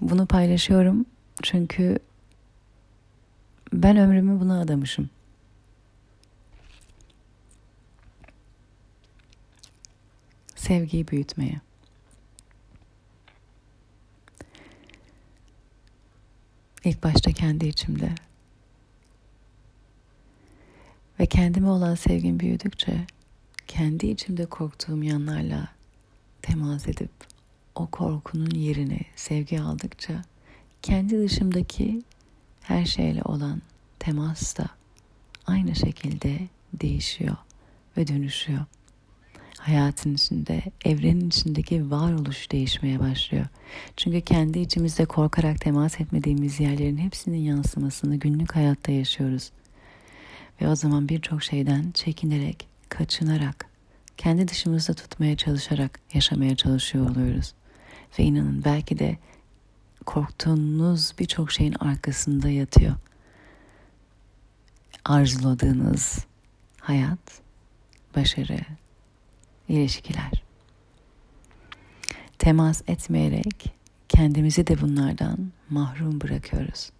Bunu 0.00 0.26
paylaşıyorum 0.26 1.06
çünkü 1.42 1.98
ben 3.72 3.96
ömrümü 3.96 4.40
buna 4.40 4.60
adamışım. 4.60 5.10
Sevgiyi 10.56 11.08
büyütmeye. 11.08 11.60
İlk 16.84 17.02
başta 17.02 17.32
kendi 17.32 17.66
içimde. 17.66 18.10
Ve 21.20 21.26
kendime 21.26 21.68
olan 21.68 21.94
sevgim 21.94 22.40
büyüdükçe 22.40 23.06
kendi 23.66 24.06
içimde 24.06 24.46
korktuğum 24.46 25.02
yanlarla 25.02 25.68
temas 26.42 26.88
edip 26.88 27.27
o 27.80 27.86
korkunun 27.86 28.50
yerini 28.50 29.00
sevgi 29.16 29.60
aldıkça 29.60 30.22
kendi 30.82 31.18
dışımdaki 31.18 32.02
her 32.62 32.84
şeyle 32.84 33.22
olan 33.22 33.62
temas 33.98 34.58
da 34.58 34.68
aynı 35.46 35.74
şekilde 35.74 36.38
değişiyor 36.72 37.36
ve 37.96 38.06
dönüşüyor. 38.06 38.60
Hayatın 39.58 40.14
içinde, 40.14 40.62
evrenin 40.84 41.28
içindeki 41.28 41.90
varoluş 41.90 42.50
değişmeye 42.50 43.00
başlıyor. 43.00 43.46
Çünkü 43.96 44.20
kendi 44.20 44.58
içimizde 44.58 45.04
korkarak 45.04 45.60
temas 45.60 46.00
etmediğimiz 46.00 46.60
yerlerin 46.60 46.98
hepsinin 46.98 47.38
yansımasını 47.38 48.16
günlük 48.16 48.56
hayatta 48.56 48.92
yaşıyoruz. 48.92 49.50
Ve 50.60 50.68
o 50.68 50.76
zaman 50.76 51.08
birçok 51.08 51.42
şeyden 51.42 51.90
çekinerek, 51.90 52.66
kaçınarak, 52.88 53.66
kendi 54.16 54.48
dışımızda 54.48 54.94
tutmaya 54.94 55.36
çalışarak 55.36 56.00
yaşamaya 56.14 56.56
çalışıyor 56.56 57.10
oluyoruz. 57.10 57.54
Ve 58.18 58.24
inanın 58.24 58.64
belki 58.64 58.98
de 58.98 59.18
korktuğunuz 60.06 61.12
birçok 61.18 61.52
şeyin 61.52 61.74
arkasında 61.80 62.48
yatıyor. 62.48 62.94
Arzuladığınız 65.04 66.26
hayat, 66.80 67.40
başarı, 68.16 68.58
ilişkiler. 69.68 70.42
Temas 72.38 72.82
etmeyerek 72.86 73.72
kendimizi 74.08 74.66
de 74.66 74.80
bunlardan 74.80 75.52
mahrum 75.70 76.20
bırakıyoruz. 76.20 76.90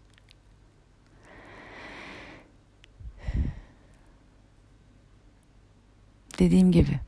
Dediğim 6.38 6.72
gibi 6.72 7.00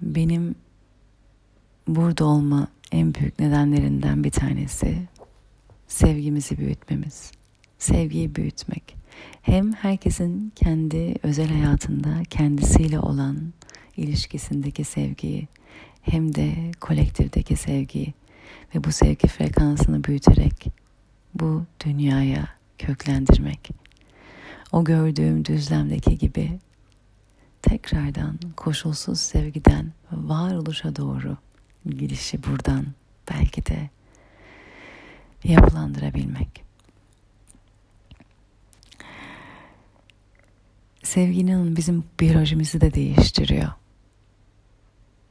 benim 0.00 0.54
burada 1.88 2.24
olma 2.24 2.68
en 2.92 3.14
büyük 3.14 3.38
nedenlerinden 3.38 4.24
bir 4.24 4.30
tanesi 4.30 4.98
sevgimizi 5.88 6.58
büyütmemiz. 6.58 7.30
Sevgiyi 7.78 8.34
büyütmek. 8.34 8.96
Hem 9.42 9.72
herkesin 9.72 10.52
kendi 10.56 11.14
özel 11.22 11.48
hayatında 11.48 12.22
kendisiyle 12.30 12.98
olan 12.98 13.52
ilişkisindeki 13.96 14.84
sevgiyi 14.84 15.48
hem 16.02 16.34
de 16.34 16.54
kolektifteki 16.80 17.56
sevgiyi 17.56 18.14
ve 18.74 18.84
bu 18.84 18.92
sevgi 18.92 19.28
frekansını 19.28 20.04
büyüterek 20.04 20.66
bu 21.34 21.64
dünyaya 21.84 22.48
köklendirmek. 22.78 23.70
O 24.72 24.84
gördüğüm 24.84 25.44
düzlemdeki 25.44 26.18
gibi 26.18 26.58
tekrardan 27.62 28.38
koşulsuz 28.56 29.20
sevgiden 29.20 29.92
varoluşa 30.12 30.96
doğru 30.96 31.36
gidişi 31.90 32.44
buradan 32.44 32.86
belki 33.30 33.66
de 33.66 33.90
yapılandırabilmek. 35.44 36.64
Sevginin 41.02 41.76
bizim 41.76 42.04
biyolojimizi 42.20 42.80
de 42.80 42.94
değiştiriyor. 42.94 43.72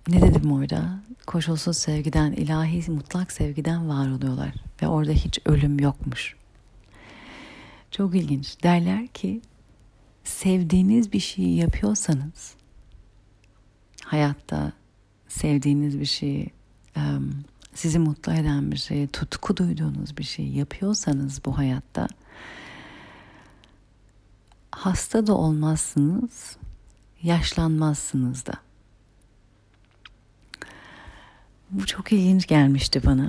Ne 0.08 0.22
dedim 0.22 0.52
orada? 0.52 1.00
Koşulsuz 1.28 1.78
sevgiden, 1.78 2.32
ilahi 2.32 2.92
mutlak 2.92 3.32
sevgiden 3.32 3.89
var 3.89 4.10
oluyorlar 4.10 4.54
ve 4.82 4.88
orada 4.88 5.12
hiç 5.12 5.39
ölüm 5.46 5.80
yokmuş. 5.80 6.36
Çok 7.92 8.16
ilginç. 8.16 8.63
Derler 8.63 9.08
ki 9.08 9.42
sevdiğiniz 10.24 11.13
bir 11.13 11.20
şeyi 11.20 11.56
yapıyorsanız 11.56 12.56
hayatta 14.06 14.72
sevdiğiniz 15.34 16.00
bir 16.00 16.06
şeyi 16.06 16.50
sizi 17.74 18.00
mutlu 18.00 18.34
eden 18.34 18.72
bir 18.72 18.78
şeyi 18.78 19.08
tutku 19.08 19.58
duyduğunuz 19.58 20.17
bir 20.17 20.24
şeyi 20.24 20.58
yapıyorsanız 20.58 21.46
bu 21.46 21.58
hayatta 21.58 22.08
hasta 24.72 25.28
da 25.28 25.34
olmazsınız 25.34 26.58
yaşlanmazsınız 27.24 28.46
da 28.46 28.54
bu 31.72 31.86
çok 31.86 32.12
ilginç 32.12 32.48
gelmişti 32.48 33.02
bana 33.06 33.28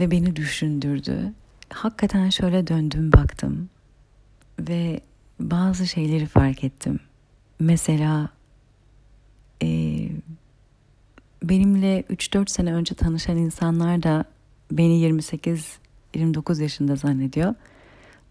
ve 0.00 0.10
beni 0.10 0.36
düşündürdü 0.36 1.32
hakikaten 1.72 2.30
şöyle 2.30 2.66
döndüm 2.66 3.12
baktım 3.12 3.68
ve 4.60 5.00
bazı 5.40 5.86
şeyleri 5.86 6.26
fark 6.26 6.64
ettim. 6.64 7.00
Mesela 7.60 8.28
e, 9.62 10.08
benimle 11.48 12.00
3-4 12.00 12.50
sene 12.50 12.74
önce 12.74 12.94
tanışan 12.94 13.36
insanlar 13.36 14.02
da 14.02 14.24
beni 14.72 15.20
28-29 16.14 16.62
yaşında 16.62 16.96
zannediyor. 16.96 17.54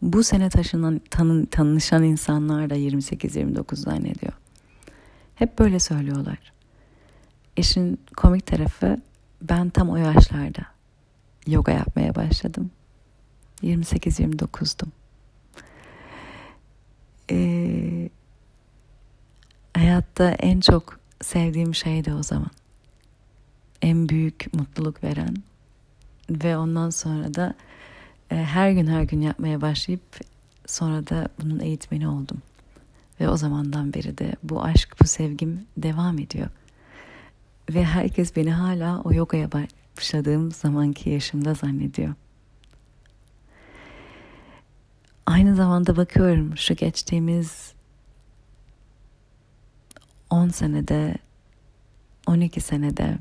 Bu 0.02 0.24
sene 0.24 0.50
taşınan, 0.50 1.02
tanı, 1.10 1.46
tanışan 1.46 2.04
insanlar 2.04 2.70
da 2.70 2.76
28-29 2.76 3.76
zannediyor. 3.76 4.34
Hep 5.36 5.60
böyle 5.60 5.80
söylüyorlar. 5.80 6.54
İşin 7.58 8.00
komik 8.18 8.46
tarafı 8.46 9.02
ben 9.42 9.70
tam 9.70 9.90
o 9.90 9.96
yaşlarda 9.96 10.66
yoga 11.48 11.72
yapmaya 11.72 12.16
başladım. 12.16 12.72
28-29'dum 13.64 14.92
e, 17.32 18.10
hayatta 19.74 20.32
en 20.32 20.60
çok 20.60 21.00
sevdiğim 21.22 21.76
şey 21.76 22.06
de 22.06 22.14
o 22.14 22.24
zaman. 22.24 22.52
En 23.84 24.10
büyük 24.10 24.54
mutluluk 24.54 25.04
veren 25.04 25.36
ve 26.30 26.58
ondan 26.58 26.90
sonra 26.90 27.34
da 27.34 27.54
e, 28.32 28.36
her 28.36 28.72
gün 28.72 28.88
her 28.88 29.04
gün 29.04 29.22
yapmaya 29.22 29.62
başlayıp 29.62 30.20
sonra 30.66 31.08
da 31.08 31.28
bunun 31.42 31.60
eğitmeni 31.60 32.08
oldum. 32.08 32.42
Ve 33.20 33.30
o 33.30 33.38
zamandan 33.38 33.94
beri 33.94 34.18
de 34.18 34.36
bu 34.44 34.64
aşk, 34.64 34.96
bu 35.02 35.08
sevgim 35.08 35.66
devam 35.78 36.20
ediyor. 36.20 36.48
Ve 37.70 37.86
herkes 37.86 38.36
beni 38.36 38.52
hala 38.52 39.02
o 39.02 39.14
yogaya 39.14 39.50
başladığım 39.52 40.52
zamanki 40.52 41.10
yaşımda 41.10 41.54
zannediyor. 41.54 42.14
Aynı 45.26 45.56
zamanda 45.56 45.98
bakıyorum 45.98 46.58
şu 46.58 46.74
geçtiğimiz 46.74 47.74
10 50.30 50.50
senede 50.50 51.16
12 52.28 52.62
senede 52.62 53.18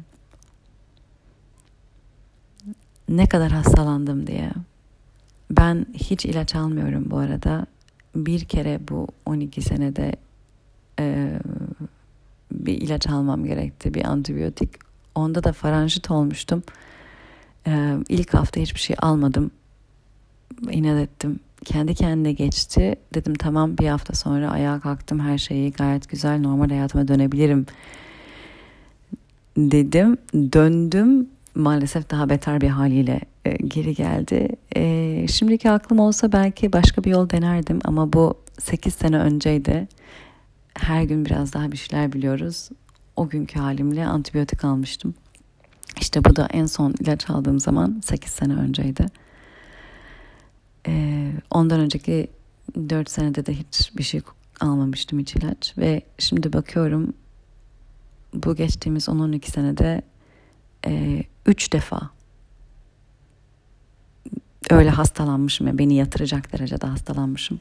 ne 3.17 3.27
kadar 3.27 3.53
hastalandım 3.53 4.27
diye. 4.27 4.51
Ben 5.51 5.87
hiç 5.95 6.25
ilaç 6.25 6.55
almıyorum 6.55 7.05
bu 7.11 7.17
arada. 7.17 7.67
Bir 8.17 8.45
kere 8.45 8.81
bu 8.89 9.09
12 9.27 9.63
senede 9.63 10.13
e, 11.01 11.39
bir 12.53 12.75
ilaç 12.75 13.07
almam 13.07 13.45
gerekti. 13.45 13.95
Bir 13.95 14.05
antibiyotik. 14.05 14.71
Onda 15.15 15.45
da 15.45 15.53
faranjit 15.53 16.11
olmuştum. 16.11 16.63
E, 17.67 17.97
ilk 18.09 18.35
hafta 18.35 18.61
hiçbir 18.61 18.81
şey 18.81 18.97
almadım. 18.99 19.51
İnat 20.71 21.01
ettim. 21.03 21.41
Kendi 21.65 21.95
kendine 21.95 22.33
geçti. 22.33 22.97
Dedim 23.15 23.35
tamam 23.35 23.79
bir 23.79 23.89
hafta 23.89 24.15
sonra 24.15 24.51
ayağa 24.51 24.81
kalktım. 24.81 25.21
Her 25.21 25.39
şeyi 25.39 25.73
gayet 25.73 26.09
güzel 26.09 26.41
normal 26.41 26.69
hayatıma 26.69 27.09
dönebilirim 27.09 27.67
dedim. 29.57 30.17
Döndüm 30.35 31.29
maalesef 31.55 32.11
daha 32.11 32.29
beter 32.29 32.61
bir 32.61 32.69
haliyle 32.69 33.21
e, 33.45 33.57
geri 33.57 33.95
geldi. 33.95 34.49
E, 34.77 35.27
şimdiki 35.29 35.71
aklım 35.71 35.99
olsa 35.99 36.33
belki 36.33 36.73
başka 36.73 37.05
bir 37.05 37.11
yol 37.11 37.31
denerdim 37.31 37.79
ama 37.85 38.13
bu 38.13 38.35
8 38.59 38.95
sene 38.95 39.19
önceydi. 39.19 39.89
Her 40.75 41.03
gün 41.03 41.25
biraz 41.25 41.53
daha 41.53 41.73
bir 41.73 41.77
şeyler 41.77 42.13
biliyoruz. 42.13 42.69
O 43.17 43.29
günkü 43.29 43.59
halimle 43.59 44.07
antibiyotik 44.07 44.65
almıştım. 44.65 45.15
İşte 46.01 46.25
bu 46.25 46.37
da 46.37 46.49
en 46.53 46.67
son 46.67 46.95
ilaç 47.01 47.31
aldığım 47.31 47.61
zaman 47.61 48.01
8 48.05 48.33
sene 48.33 48.55
önceydi. 48.55 49.07
E, 50.89 51.33
ondan 51.51 51.81
önceki 51.81 52.29
4 52.77 53.11
senede 53.11 53.47
de 53.47 53.55
hiçbir 53.55 54.03
şey 54.03 54.21
almamıştım 54.61 55.19
hiç 55.19 55.37
ilaç. 55.37 55.79
Ve 55.79 56.03
şimdi 56.19 56.53
bakıyorum 56.53 57.15
bu 58.35 58.57
geçtiğimiz 58.57 59.09
10-12 59.09 59.51
senede 59.51 60.03
e, 60.87 61.23
üç 61.47 61.73
defa 61.73 62.11
öyle 64.71 64.91
hastalanmışım 64.91 65.67
ya 65.67 65.79
beni 65.79 65.95
yatıracak 65.95 66.53
derecede 66.53 66.87
hastalanmışım. 66.87 67.61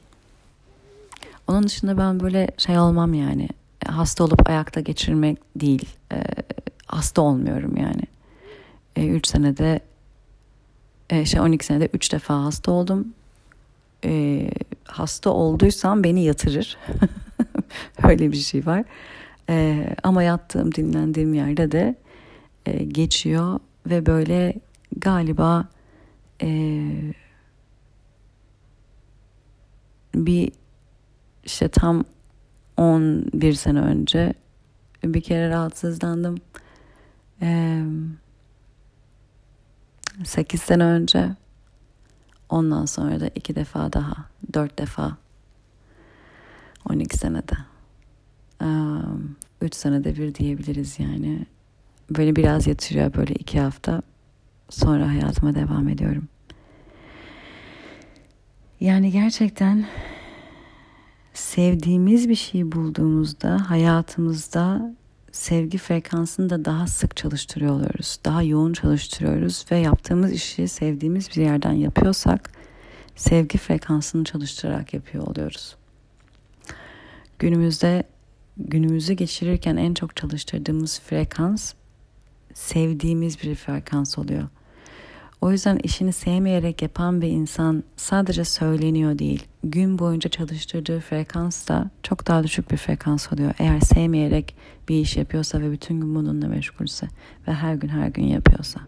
Onun 1.47 1.63
dışında 1.63 1.97
ben 1.97 2.19
böyle 2.19 2.47
şey 2.57 2.79
olmam 2.79 3.13
yani 3.13 3.49
hasta 3.87 4.23
olup 4.23 4.49
ayakta 4.49 4.79
geçirmek 4.79 5.37
değil 5.55 5.89
e, 6.13 6.23
hasta 6.85 7.21
olmuyorum 7.21 7.77
yani. 7.77 8.03
E, 8.95 9.07
üç 9.07 9.27
senede 9.27 9.79
e, 11.09 11.25
şey 11.25 11.41
12 11.41 11.65
senede 11.65 11.89
üç 11.93 12.13
defa 12.13 12.43
hasta 12.43 12.71
oldum. 12.71 13.07
E, 14.05 14.49
hasta 14.85 15.29
olduysam 15.29 16.03
beni 16.03 16.23
yatırır. 16.23 16.77
öyle 18.03 18.31
bir 18.31 18.37
şey 18.37 18.65
var. 18.65 18.83
E, 19.49 19.87
ama 20.03 20.23
yattığım 20.23 20.75
dinlendiğim 20.75 21.33
yerde 21.33 21.71
de 21.71 21.95
e, 22.65 22.83
geçiyor 22.83 23.59
ve 23.85 24.05
böyle 24.05 24.53
galiba 24.97 25.69
e, 26.41 26.47
bir 30.15 30.51
işte 31.43 31.67
tam 31.67 32.03
11 32.77 33.53
sene 33.53 33.79
önce 33.79 34.33
bir 35.03 35.21
kere 35.21 35.49
rahatsızlandım. 35.49 36.37
E, 37.41 37.81
8 40.23 40.61
sene 40.61 40.83
önce 40.83 41.35
ondan 42.49 42.85
sonra 42.85 43.19
da 43.19 43.27
iki 43.35 43.55
defa 43.55 43.93
daha 43.93 44.29
dört 44.53 44.79
defa 44.79 45.17
12 46.89 47.17
senede. 47.17 47.55
Um, 48.61 49.35
üç 49.61 49.75
senede 49.75 50.15
bir 50.15 50.35
diyebiliriz 50.35 50.99
yani. 50.99 51.45
Beni 52.17 52.35
biraz 52.35 52.67
yatırıyor 52.67 53.13
böyle 53.13 53.33
iki 53.33 53.59
hafta. 53.59 54.01
Sonra 54.69 55.07
hayatıma 55.07 55.55
devam 55.55 55.89
ediyorum. 55.89 56.27
Yani 58.79 59.11
gerçekten 59.11 59.85
sevdiğimiz 61.33 62.29
bir 62.29 62.35
şey 62.35 62.71
bulduğumuzda 62.71 63.69
hayatımızda 63.69 64.95
sevgi 65.31 65.77
frekansını 65.77 66.49
da 66.49 66.65
daha 66.65 66.87
sık 66.87 67.17
çalıştırıyor 67.17 67.71
oluyoruz. 67.71 68.19
Daha 68.25 68.43
yoğun 68.43 68.73
çalıştırıyoruz 68.73 69.65
ve 69.71 69.77
yaptığımız 69.77 70.31
işi 70.31 70.67
sevdiğimiz 70.67 71.29
bir 71.29 71.41
yerden 71.41 71.73
yapıyorsak 71.73 72.51
sevgi 73.15 73.57
frekansını 73.57 74.23
çalıştırarak 74.23 74.93
yapıyor 74.93 75.27
oluyoruz. 75.27 75.75
Günümüzde 77.39 78.03
günümüzü 78.57 79.13
geçirirken 79.13 79.77
en 79.77 79.93
çok 79.93 80.15
çalıştırdığımız 80.15 80.99
frekans 80.99 81.73
sevdiğimiz 82.53 83.43
bir 83.43 83.55
frekans 83.55 84.17
oluyor. 84.17 84.47
O 85.41 85.51
yüzden 85.51 85.77
işini 85.83 86.13
sevmeyerek 86.13 86.81
yapan 86.81 87.21
bir 87.21 87.27
insan 87.27 87.83
sadece 87.97 88.45
söyleniyor 88.45 89.19
değil. 89.19 89.47
Gün 89.63 89.99
boyunca 89.99 90.29
çalıştırdığı 90.29 90.99
frekans 90.99 91.67
da 91.67 91.89
çok 92.03 92.27
daha 92.27 92.43
düşük 92.43 92.71
bir 92.71 92.77
frekans 92.77 93.33
oluyor. 93.33 93.53
Eğer 93.59 93.79
sevmeyerek 93.79 94.55
bir 94.89 94.95
iş 94.95 95.17
yapıyorsa 95.17 95.61
ve 95.61 95.71
bütün 95.71 96.01
gün 96.01 96.15
bununla 96.15 96.47
meşgulse 96.47 97.07
ve 97.47 97.53
her 97.53 97.75
gün 97.75 97.87
her 97.87 98.07
gün 98.07 98.23
yapıyorsa. 98.23 98.81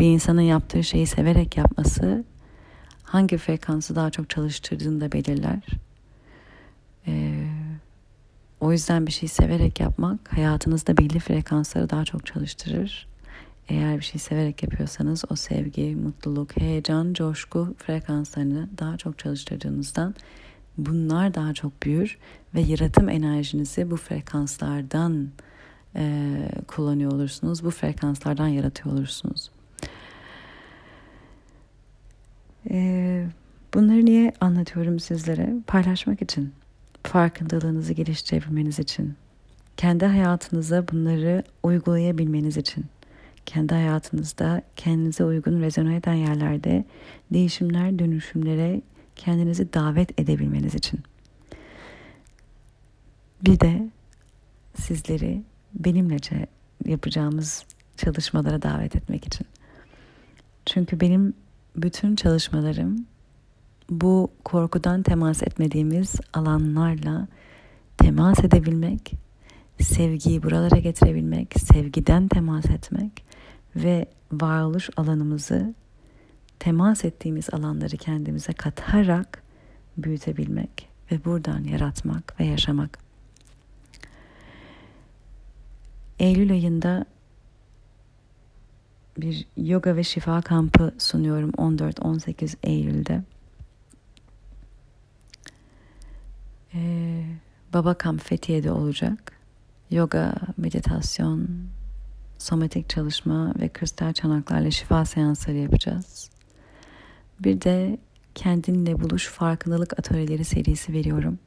Bir 0.00 0.06
insanın 0.06 0.40
yaptığı 0.40 0.84
şeyi 0.84 1.06
severek 1.06 1.56
yapması 1.56 2.24
hangi 3.02 3.38
frekansı 3.38 3.96
daha 3.96 4.10
çok 4.10 4.30
çalıştırdığını 4.30 5.00
da 5.00 5.12
belirler. 5.12 5.62
Ee, 7.06 7.46
o 8.60 8.72
yüzden 8.72 9.06
bir 9.06 9.12
şey 9.12 9.28
severek 9.28 9.80
yapmak 9.80 10.32
hayatınızda 10.32 10.96
belli 10.96 11.18
frekansları 11.18 11.90
daha 11.90 12.04
çok 12.04 12.26
çalıştırır. 12.26 13.06
Eğer 13.68 13.96
bir 13.96 14.04
şey 14.04 14.20
severek 14.20 14.62
yapıyorsanız 14.62 15.24
o 15.30 15.36
sevgi, 15.36 15.96
mutluluk, 15.96 16.56
heyecan, 16.56 17.12
coşku 17.12 17.74
frekanslarını 17.78 18.68
daha 18.78 18.96
çok 18.96 19.18
çalıştırdığınızdan 19.18 20.14
bunlar 20.78 21.34
daha 21.34 21.54
çok 21.54 21.82
büyür 21.82 22.18
ve 22.54 22.60
yaratım 22.60 23.08
enerjinizi 23.08 23.90
bu 23.90 23.96
frekanslardan 23.96 25.28
e, 25.96 26.36
kullanıyor 26.66 27.12
olursunuz. 27.12 27.64
Bu 27.64 27.70
frekanslardan 27.70 28.48
yaratıyor 28.48 28.94
olursunuz. 28.94 29.50
E, 32.70 33.26
bunları 33.74 34.04
niye 34.04 34.32
anlatıyorum 34.40 35.00
sizlere? 35.00 35.54
Paylaşmak 35.66 36.22
için 36.22 36.52
farkındalığınızı 37.02 37.92
geliştirebilmeniz 37.92 38.78
için, 38.78 39.14
kendi 39.76 40.06
hayatınıza 40.06 40.88
bunları 40.88 41.42
uygulayabilmeniz 41.62 42.56
için, 42.56 42.84
kendi 43.46 43.74
hayatınızda 43.74 44.62
kendinize 44.76 45.24
uygun 45.24 45.60
rezone 45.60 45.96
eden 45.96 46.14
yerlerde 46.14 46.84
değişimler, 47.32 47.98
dönüşümlere 47.98 48.82
kendinizi 49.16 49.72
davet 49.72 50.20
edebilmeniz 50.20 50.74
için. 50.74 51.00
Bir 53.42 53.60
de 53.60 53.90
sizleri 54.74 55.42
benimlece 55.74 56.46
yapacağımız 56.86 57.64
çalışmalara 57.96 58.62
davet 58.62 58.96
etmek 58.96 59.26
için. 59.26 59.46
Çünkü 60.66 61.00
benim 61.00 61.34
bütün 61.76 62.16
çalışmalarım 62.16 63.06
bu 63.90 64.30
korkudan 64.44 65.02
temas 65.02 65.42
etmediğimiz 65.42 66.14
alanlarla 66.32 67.28
temas 67.98 68.44
edebilmek, 68.44 69.12
sevgiyi 69.80 70.42
buralara 70.42 70.76
getirebilmek, 70.80 71.54
sevgiden 71.60 72.28
temas 72.28 72.66
etmek 72.66 73.24
ve 73.76 74.06
varoluş 74.32 74.90
alanımızı 74.96 75.74
temas 76.58 77.04
ettiğimiz 77.04 77.54
alanları 77.54 77.96
kendimize 77.96 78.52
katarak 78.52 79.42
büyütebilmek 79.98 80.88
ve 81.12 81.24
buradan 81.24 81.64
yaratmak 81.64 82.40
ve 82.40 82.44
yaşamak. 82.44 82.98
Eylül 86.18 86.52
ayında 86.52 87.04
bir 89.18 89.46
yoga 89.56 89.96
ve 89.96 90.04
şifa 90.04 90.42
kampı 90.42 90.94
sunuyorum 90.98 91.50
14-18 91.50 92.56
Eylül'de. 92.62 93.22
Ee, 96.74 97.24
Baba 97.74 97.94
Kamp 97.94 98.22
Fethiye'de 98.22 98.72
olacak. 98.72 99.32
Yoga, 99.90 100.34
meditasyon, 100.56 101.48
somatik 102.38 102.88
çalışma 102.88 103.54
ve 103.60 103.68
kristal 103.68 104.12
çanaklarla 104.12 104.70
şifa 104.70 105.04
seansları 105.04 105.56
yapacağız. 105.56 106.30
Bir 107.40 107.60
de 107.60 107.98
kendinle 108.34 109.00
buluş 109.00 109.28
farkındalık 109.28 109.98
atölyeleri 109.98 110.44
serisi 110.44 110.92
veriyorum. 110.92 111.38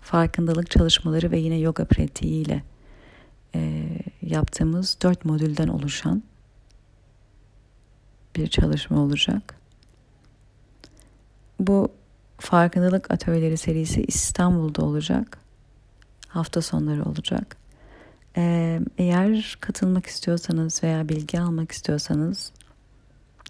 Farkındalık 0.00 0.70
çalışmaları 0.70 1.30
ve 1.30 1.38
yine 1.38 1.58
yoga 1.58 1.84
pratiğiyle 1.84 2.62
e, 3.54 3.88
yaptığımız 4.22 4.98
dört 5.02 5.24
modülden 5.24 5.68
oluşan 5.68 6.22
bir 8.36 8.46
çalışma 8.46 9.00
olacak. 9.00 9.54
Bu 11.60 11.92
farkındalık 12.42 13.10
atölyeleri 13.10 13.56
serisi 13.56 14.02
İstanbul'da 14.02 14.84
olacak. 14.84 15.38
Hafta 16.28 16.62
sonları 16.62 17.04
olacak. 17.04 17.56
Ee, 18.36 18.80
eğer 18.98 19.56
katılmak 19.60 20.06
istiyorsanız 20.06 20.82
veya 20.82 21.08
bilgi 21.08 21.40
almak 21.40 21.72
istiyorsanız 21.72 22.52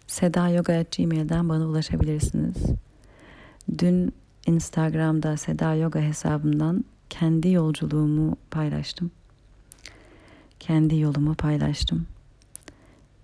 sedayoga.gmail'den 0.07 1.49
bana 1.49 1.65
ulaşabilirsiniz. 1.65 2.57
Dün 3.77 4.13
Instagram'da 4.47 5.37
Seda 5.37 5.75
Yoga 5.75 5.99
hesabımdan 5.99 6.85
kendi 7.09 7.49
yolculuğumu 7.49 8.37
paylaştım. 8.51 9.11
Kendi 10.59 10.99
yolumu 10.99 11.35
paylaştım. 11.35 12.07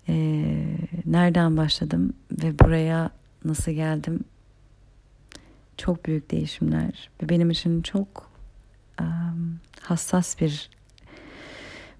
Ee, 0.08 0.76
nereden 1.06 1.56
başladım 1.56 2.12
ve 2.42 2.58
buraya 2.58 3.10
nasıl 3.44 3.72
geldim? 3.72 4.24
Çok 5.80 6.04
büyük 6.04 6.30
değişimler 6.30 7.10
ve 7.22 7.28
benim 7.28 7.50
için 7.50 7.82
çok 7.82 8.30
um, 9.00 9.60
hassas 9.80 10.40
bir 10.40 10.70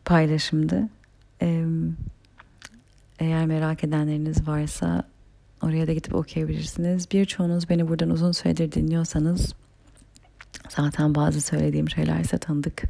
paylaşımdı. 0.05 0.88
Ee, 1.43 1.64
eğer 3.19 3.47
merak 3.47 3.85
edenleriniz 3.85 4.49
varsa 4.49 5.03
oraya 5.62 5.87
da 5.87 5.93
gidip 5.93 6.14
okuyabilirsiniz. 6.14 7.11
Birçoğunuz 7.11 7.69
beni 7.69 7.88
buradan 7.88 8.11
uzun 8.11 8.33
süredir 8.33 8.73
dinliyorsanız 8.73 9.55
zaten 10.69 11.14
bazı 11.14 11.40
söylediğim 11.40 11.90
şeyler 11.90 12.21
ise 12.21 12.38
tanıdık 12.38 12.83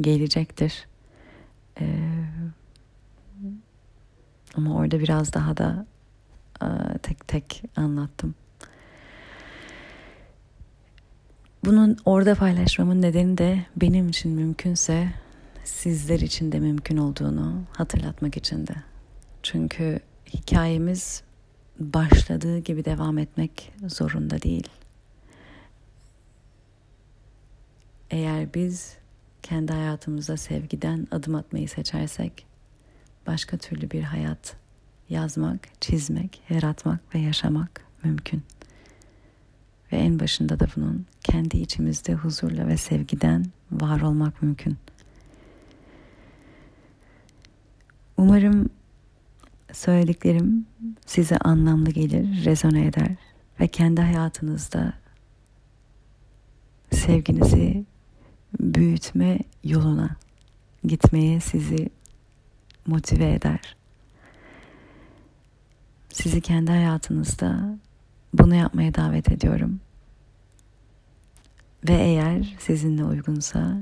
gelecektir. 0.00 0.86
Ee, 1.80 2.24
ama 4.54 4.76
orada 4.76 5.00
biraz 5.00 5.32
daha 5.32 5.56
da 5.56 5.86
tek 7.02 7.28
tek 7.28 7.62
anlattım. 7.76 8.34
Bunun 11.64 11.96
orada 12.04 12.34
paylaşmamın 12.34 13.02
nedeni 13.02 13.38
de 13.38 13.64
benim 13.76 14.08
için 14.08 14.32
mümkünse 14.32 15.08
sizler 15.64 16.20
için 16.20 16.52
de 16.52 16.60
mümkün 16.60 16.96
olduğunu 16.96 17.62
hatırlatmak 17.72 18.36
içindi. 18.36 18.74
Çünkü 19.42 20.00
hikayemiz 20.34 21.22
başladığı 21.78 22.58
gibi 22.58 22.84
devam 22.84 23.18
etmek 23.18 23.72
zorunda 23.86 24.42
değil. 24.42 24.68
Eğer 28.10 28.54
biz 28.54 28.96
kendi 29.42 29.72
hayatımızda 29.72 30.36
sevgiden 30.36 31.06
adım 31.10 31.34
atmayı 31.34 31.68
seçersek 31.68 32.46
başka 33.26 33.56
türlü 33.56 33.90
bir 33.90 34.02
hayat 34.02 34.56
yazmak, 35.08 35.80
çizmek, 35.80 36.42
yaratmak 36.50 37.14
ve 37.14 37.18
yaşamak 37.18 37.80
mümkün. 38.04 38.42
Ve 39.92 39.96
en 39.96 40.20
başında 40.20 40.60
da 40.60 40.66
bunun 40.76 41.06
kendi 41.24 41.56
içimizde 41.56 42.14
huzurla 42.14 42.66
ve 42.66 42.76
sevgiden 42.76 43.44
var 43.72 44.00
olmak 44.00 44.42
mümkün. 44.42 44.76
Umarım 48.16 48.70
söylediklerim 49.72 50.66
size 51.06 51.36
anlamlı 51.36 51.90
gelir, 51.90 52.44
rezone 52.44 52.86
eder 52.86 53.16
ve 53.60 53.68
kendi 53.68 54.00
hayatınızda 54.00 54.92
sevginizi 56.90 57.84
büyütme 58.60 59.38
yoluna 59.64 60.16
gitmeye 60.84 61.40
sizi 61.40 61.90
motive 62.86 63.32
eder. 63.32 63.76
Sizi 66.08 66.40
kendi 66.40 66.70
hayatınızda 66.70 67.78
bunu 68.32 68.54
yapmaya 68.54 68.94
davet 68.94 69.32
ediyorum. 69.32 69.80
Ve 71.88 71.94
eğer 71.94 72.56
sizinle 72.58 73.04
uygunsa 73.04 73.78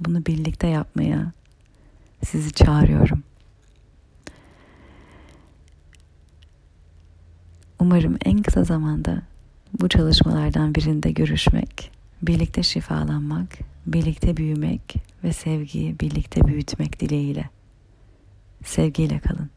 bunu 0.00 0.26
birlikte 0.26 0.66
yapmaya 0.66 1.32
sizi 2.24 2.52
çağırıyorum. 2.52 3.22
Umarım 7.80 8.16
en 8.24 8.42
kısa 8.42 8.64
zamanda 8.64 9.22
bu 9.80 9.88
çalışmalardan 9.88 10.74
birinde 10.74 11.10
görüşmek, 11.10 11.90
birlikte 12.22 12.62
şifalanmak, 12.62 13.58
birlikte 13.86 14.36
büyümek 14.36 14.94
ve 15.24 15.32
sevgiyi 15.32 16.00
birlikte 16.00 16.44
büyütmek 16.46 17.00
dileğiyle. 17.00 17.50
Sevgiyle 18.64 19.18
kalın. 19.18 19.53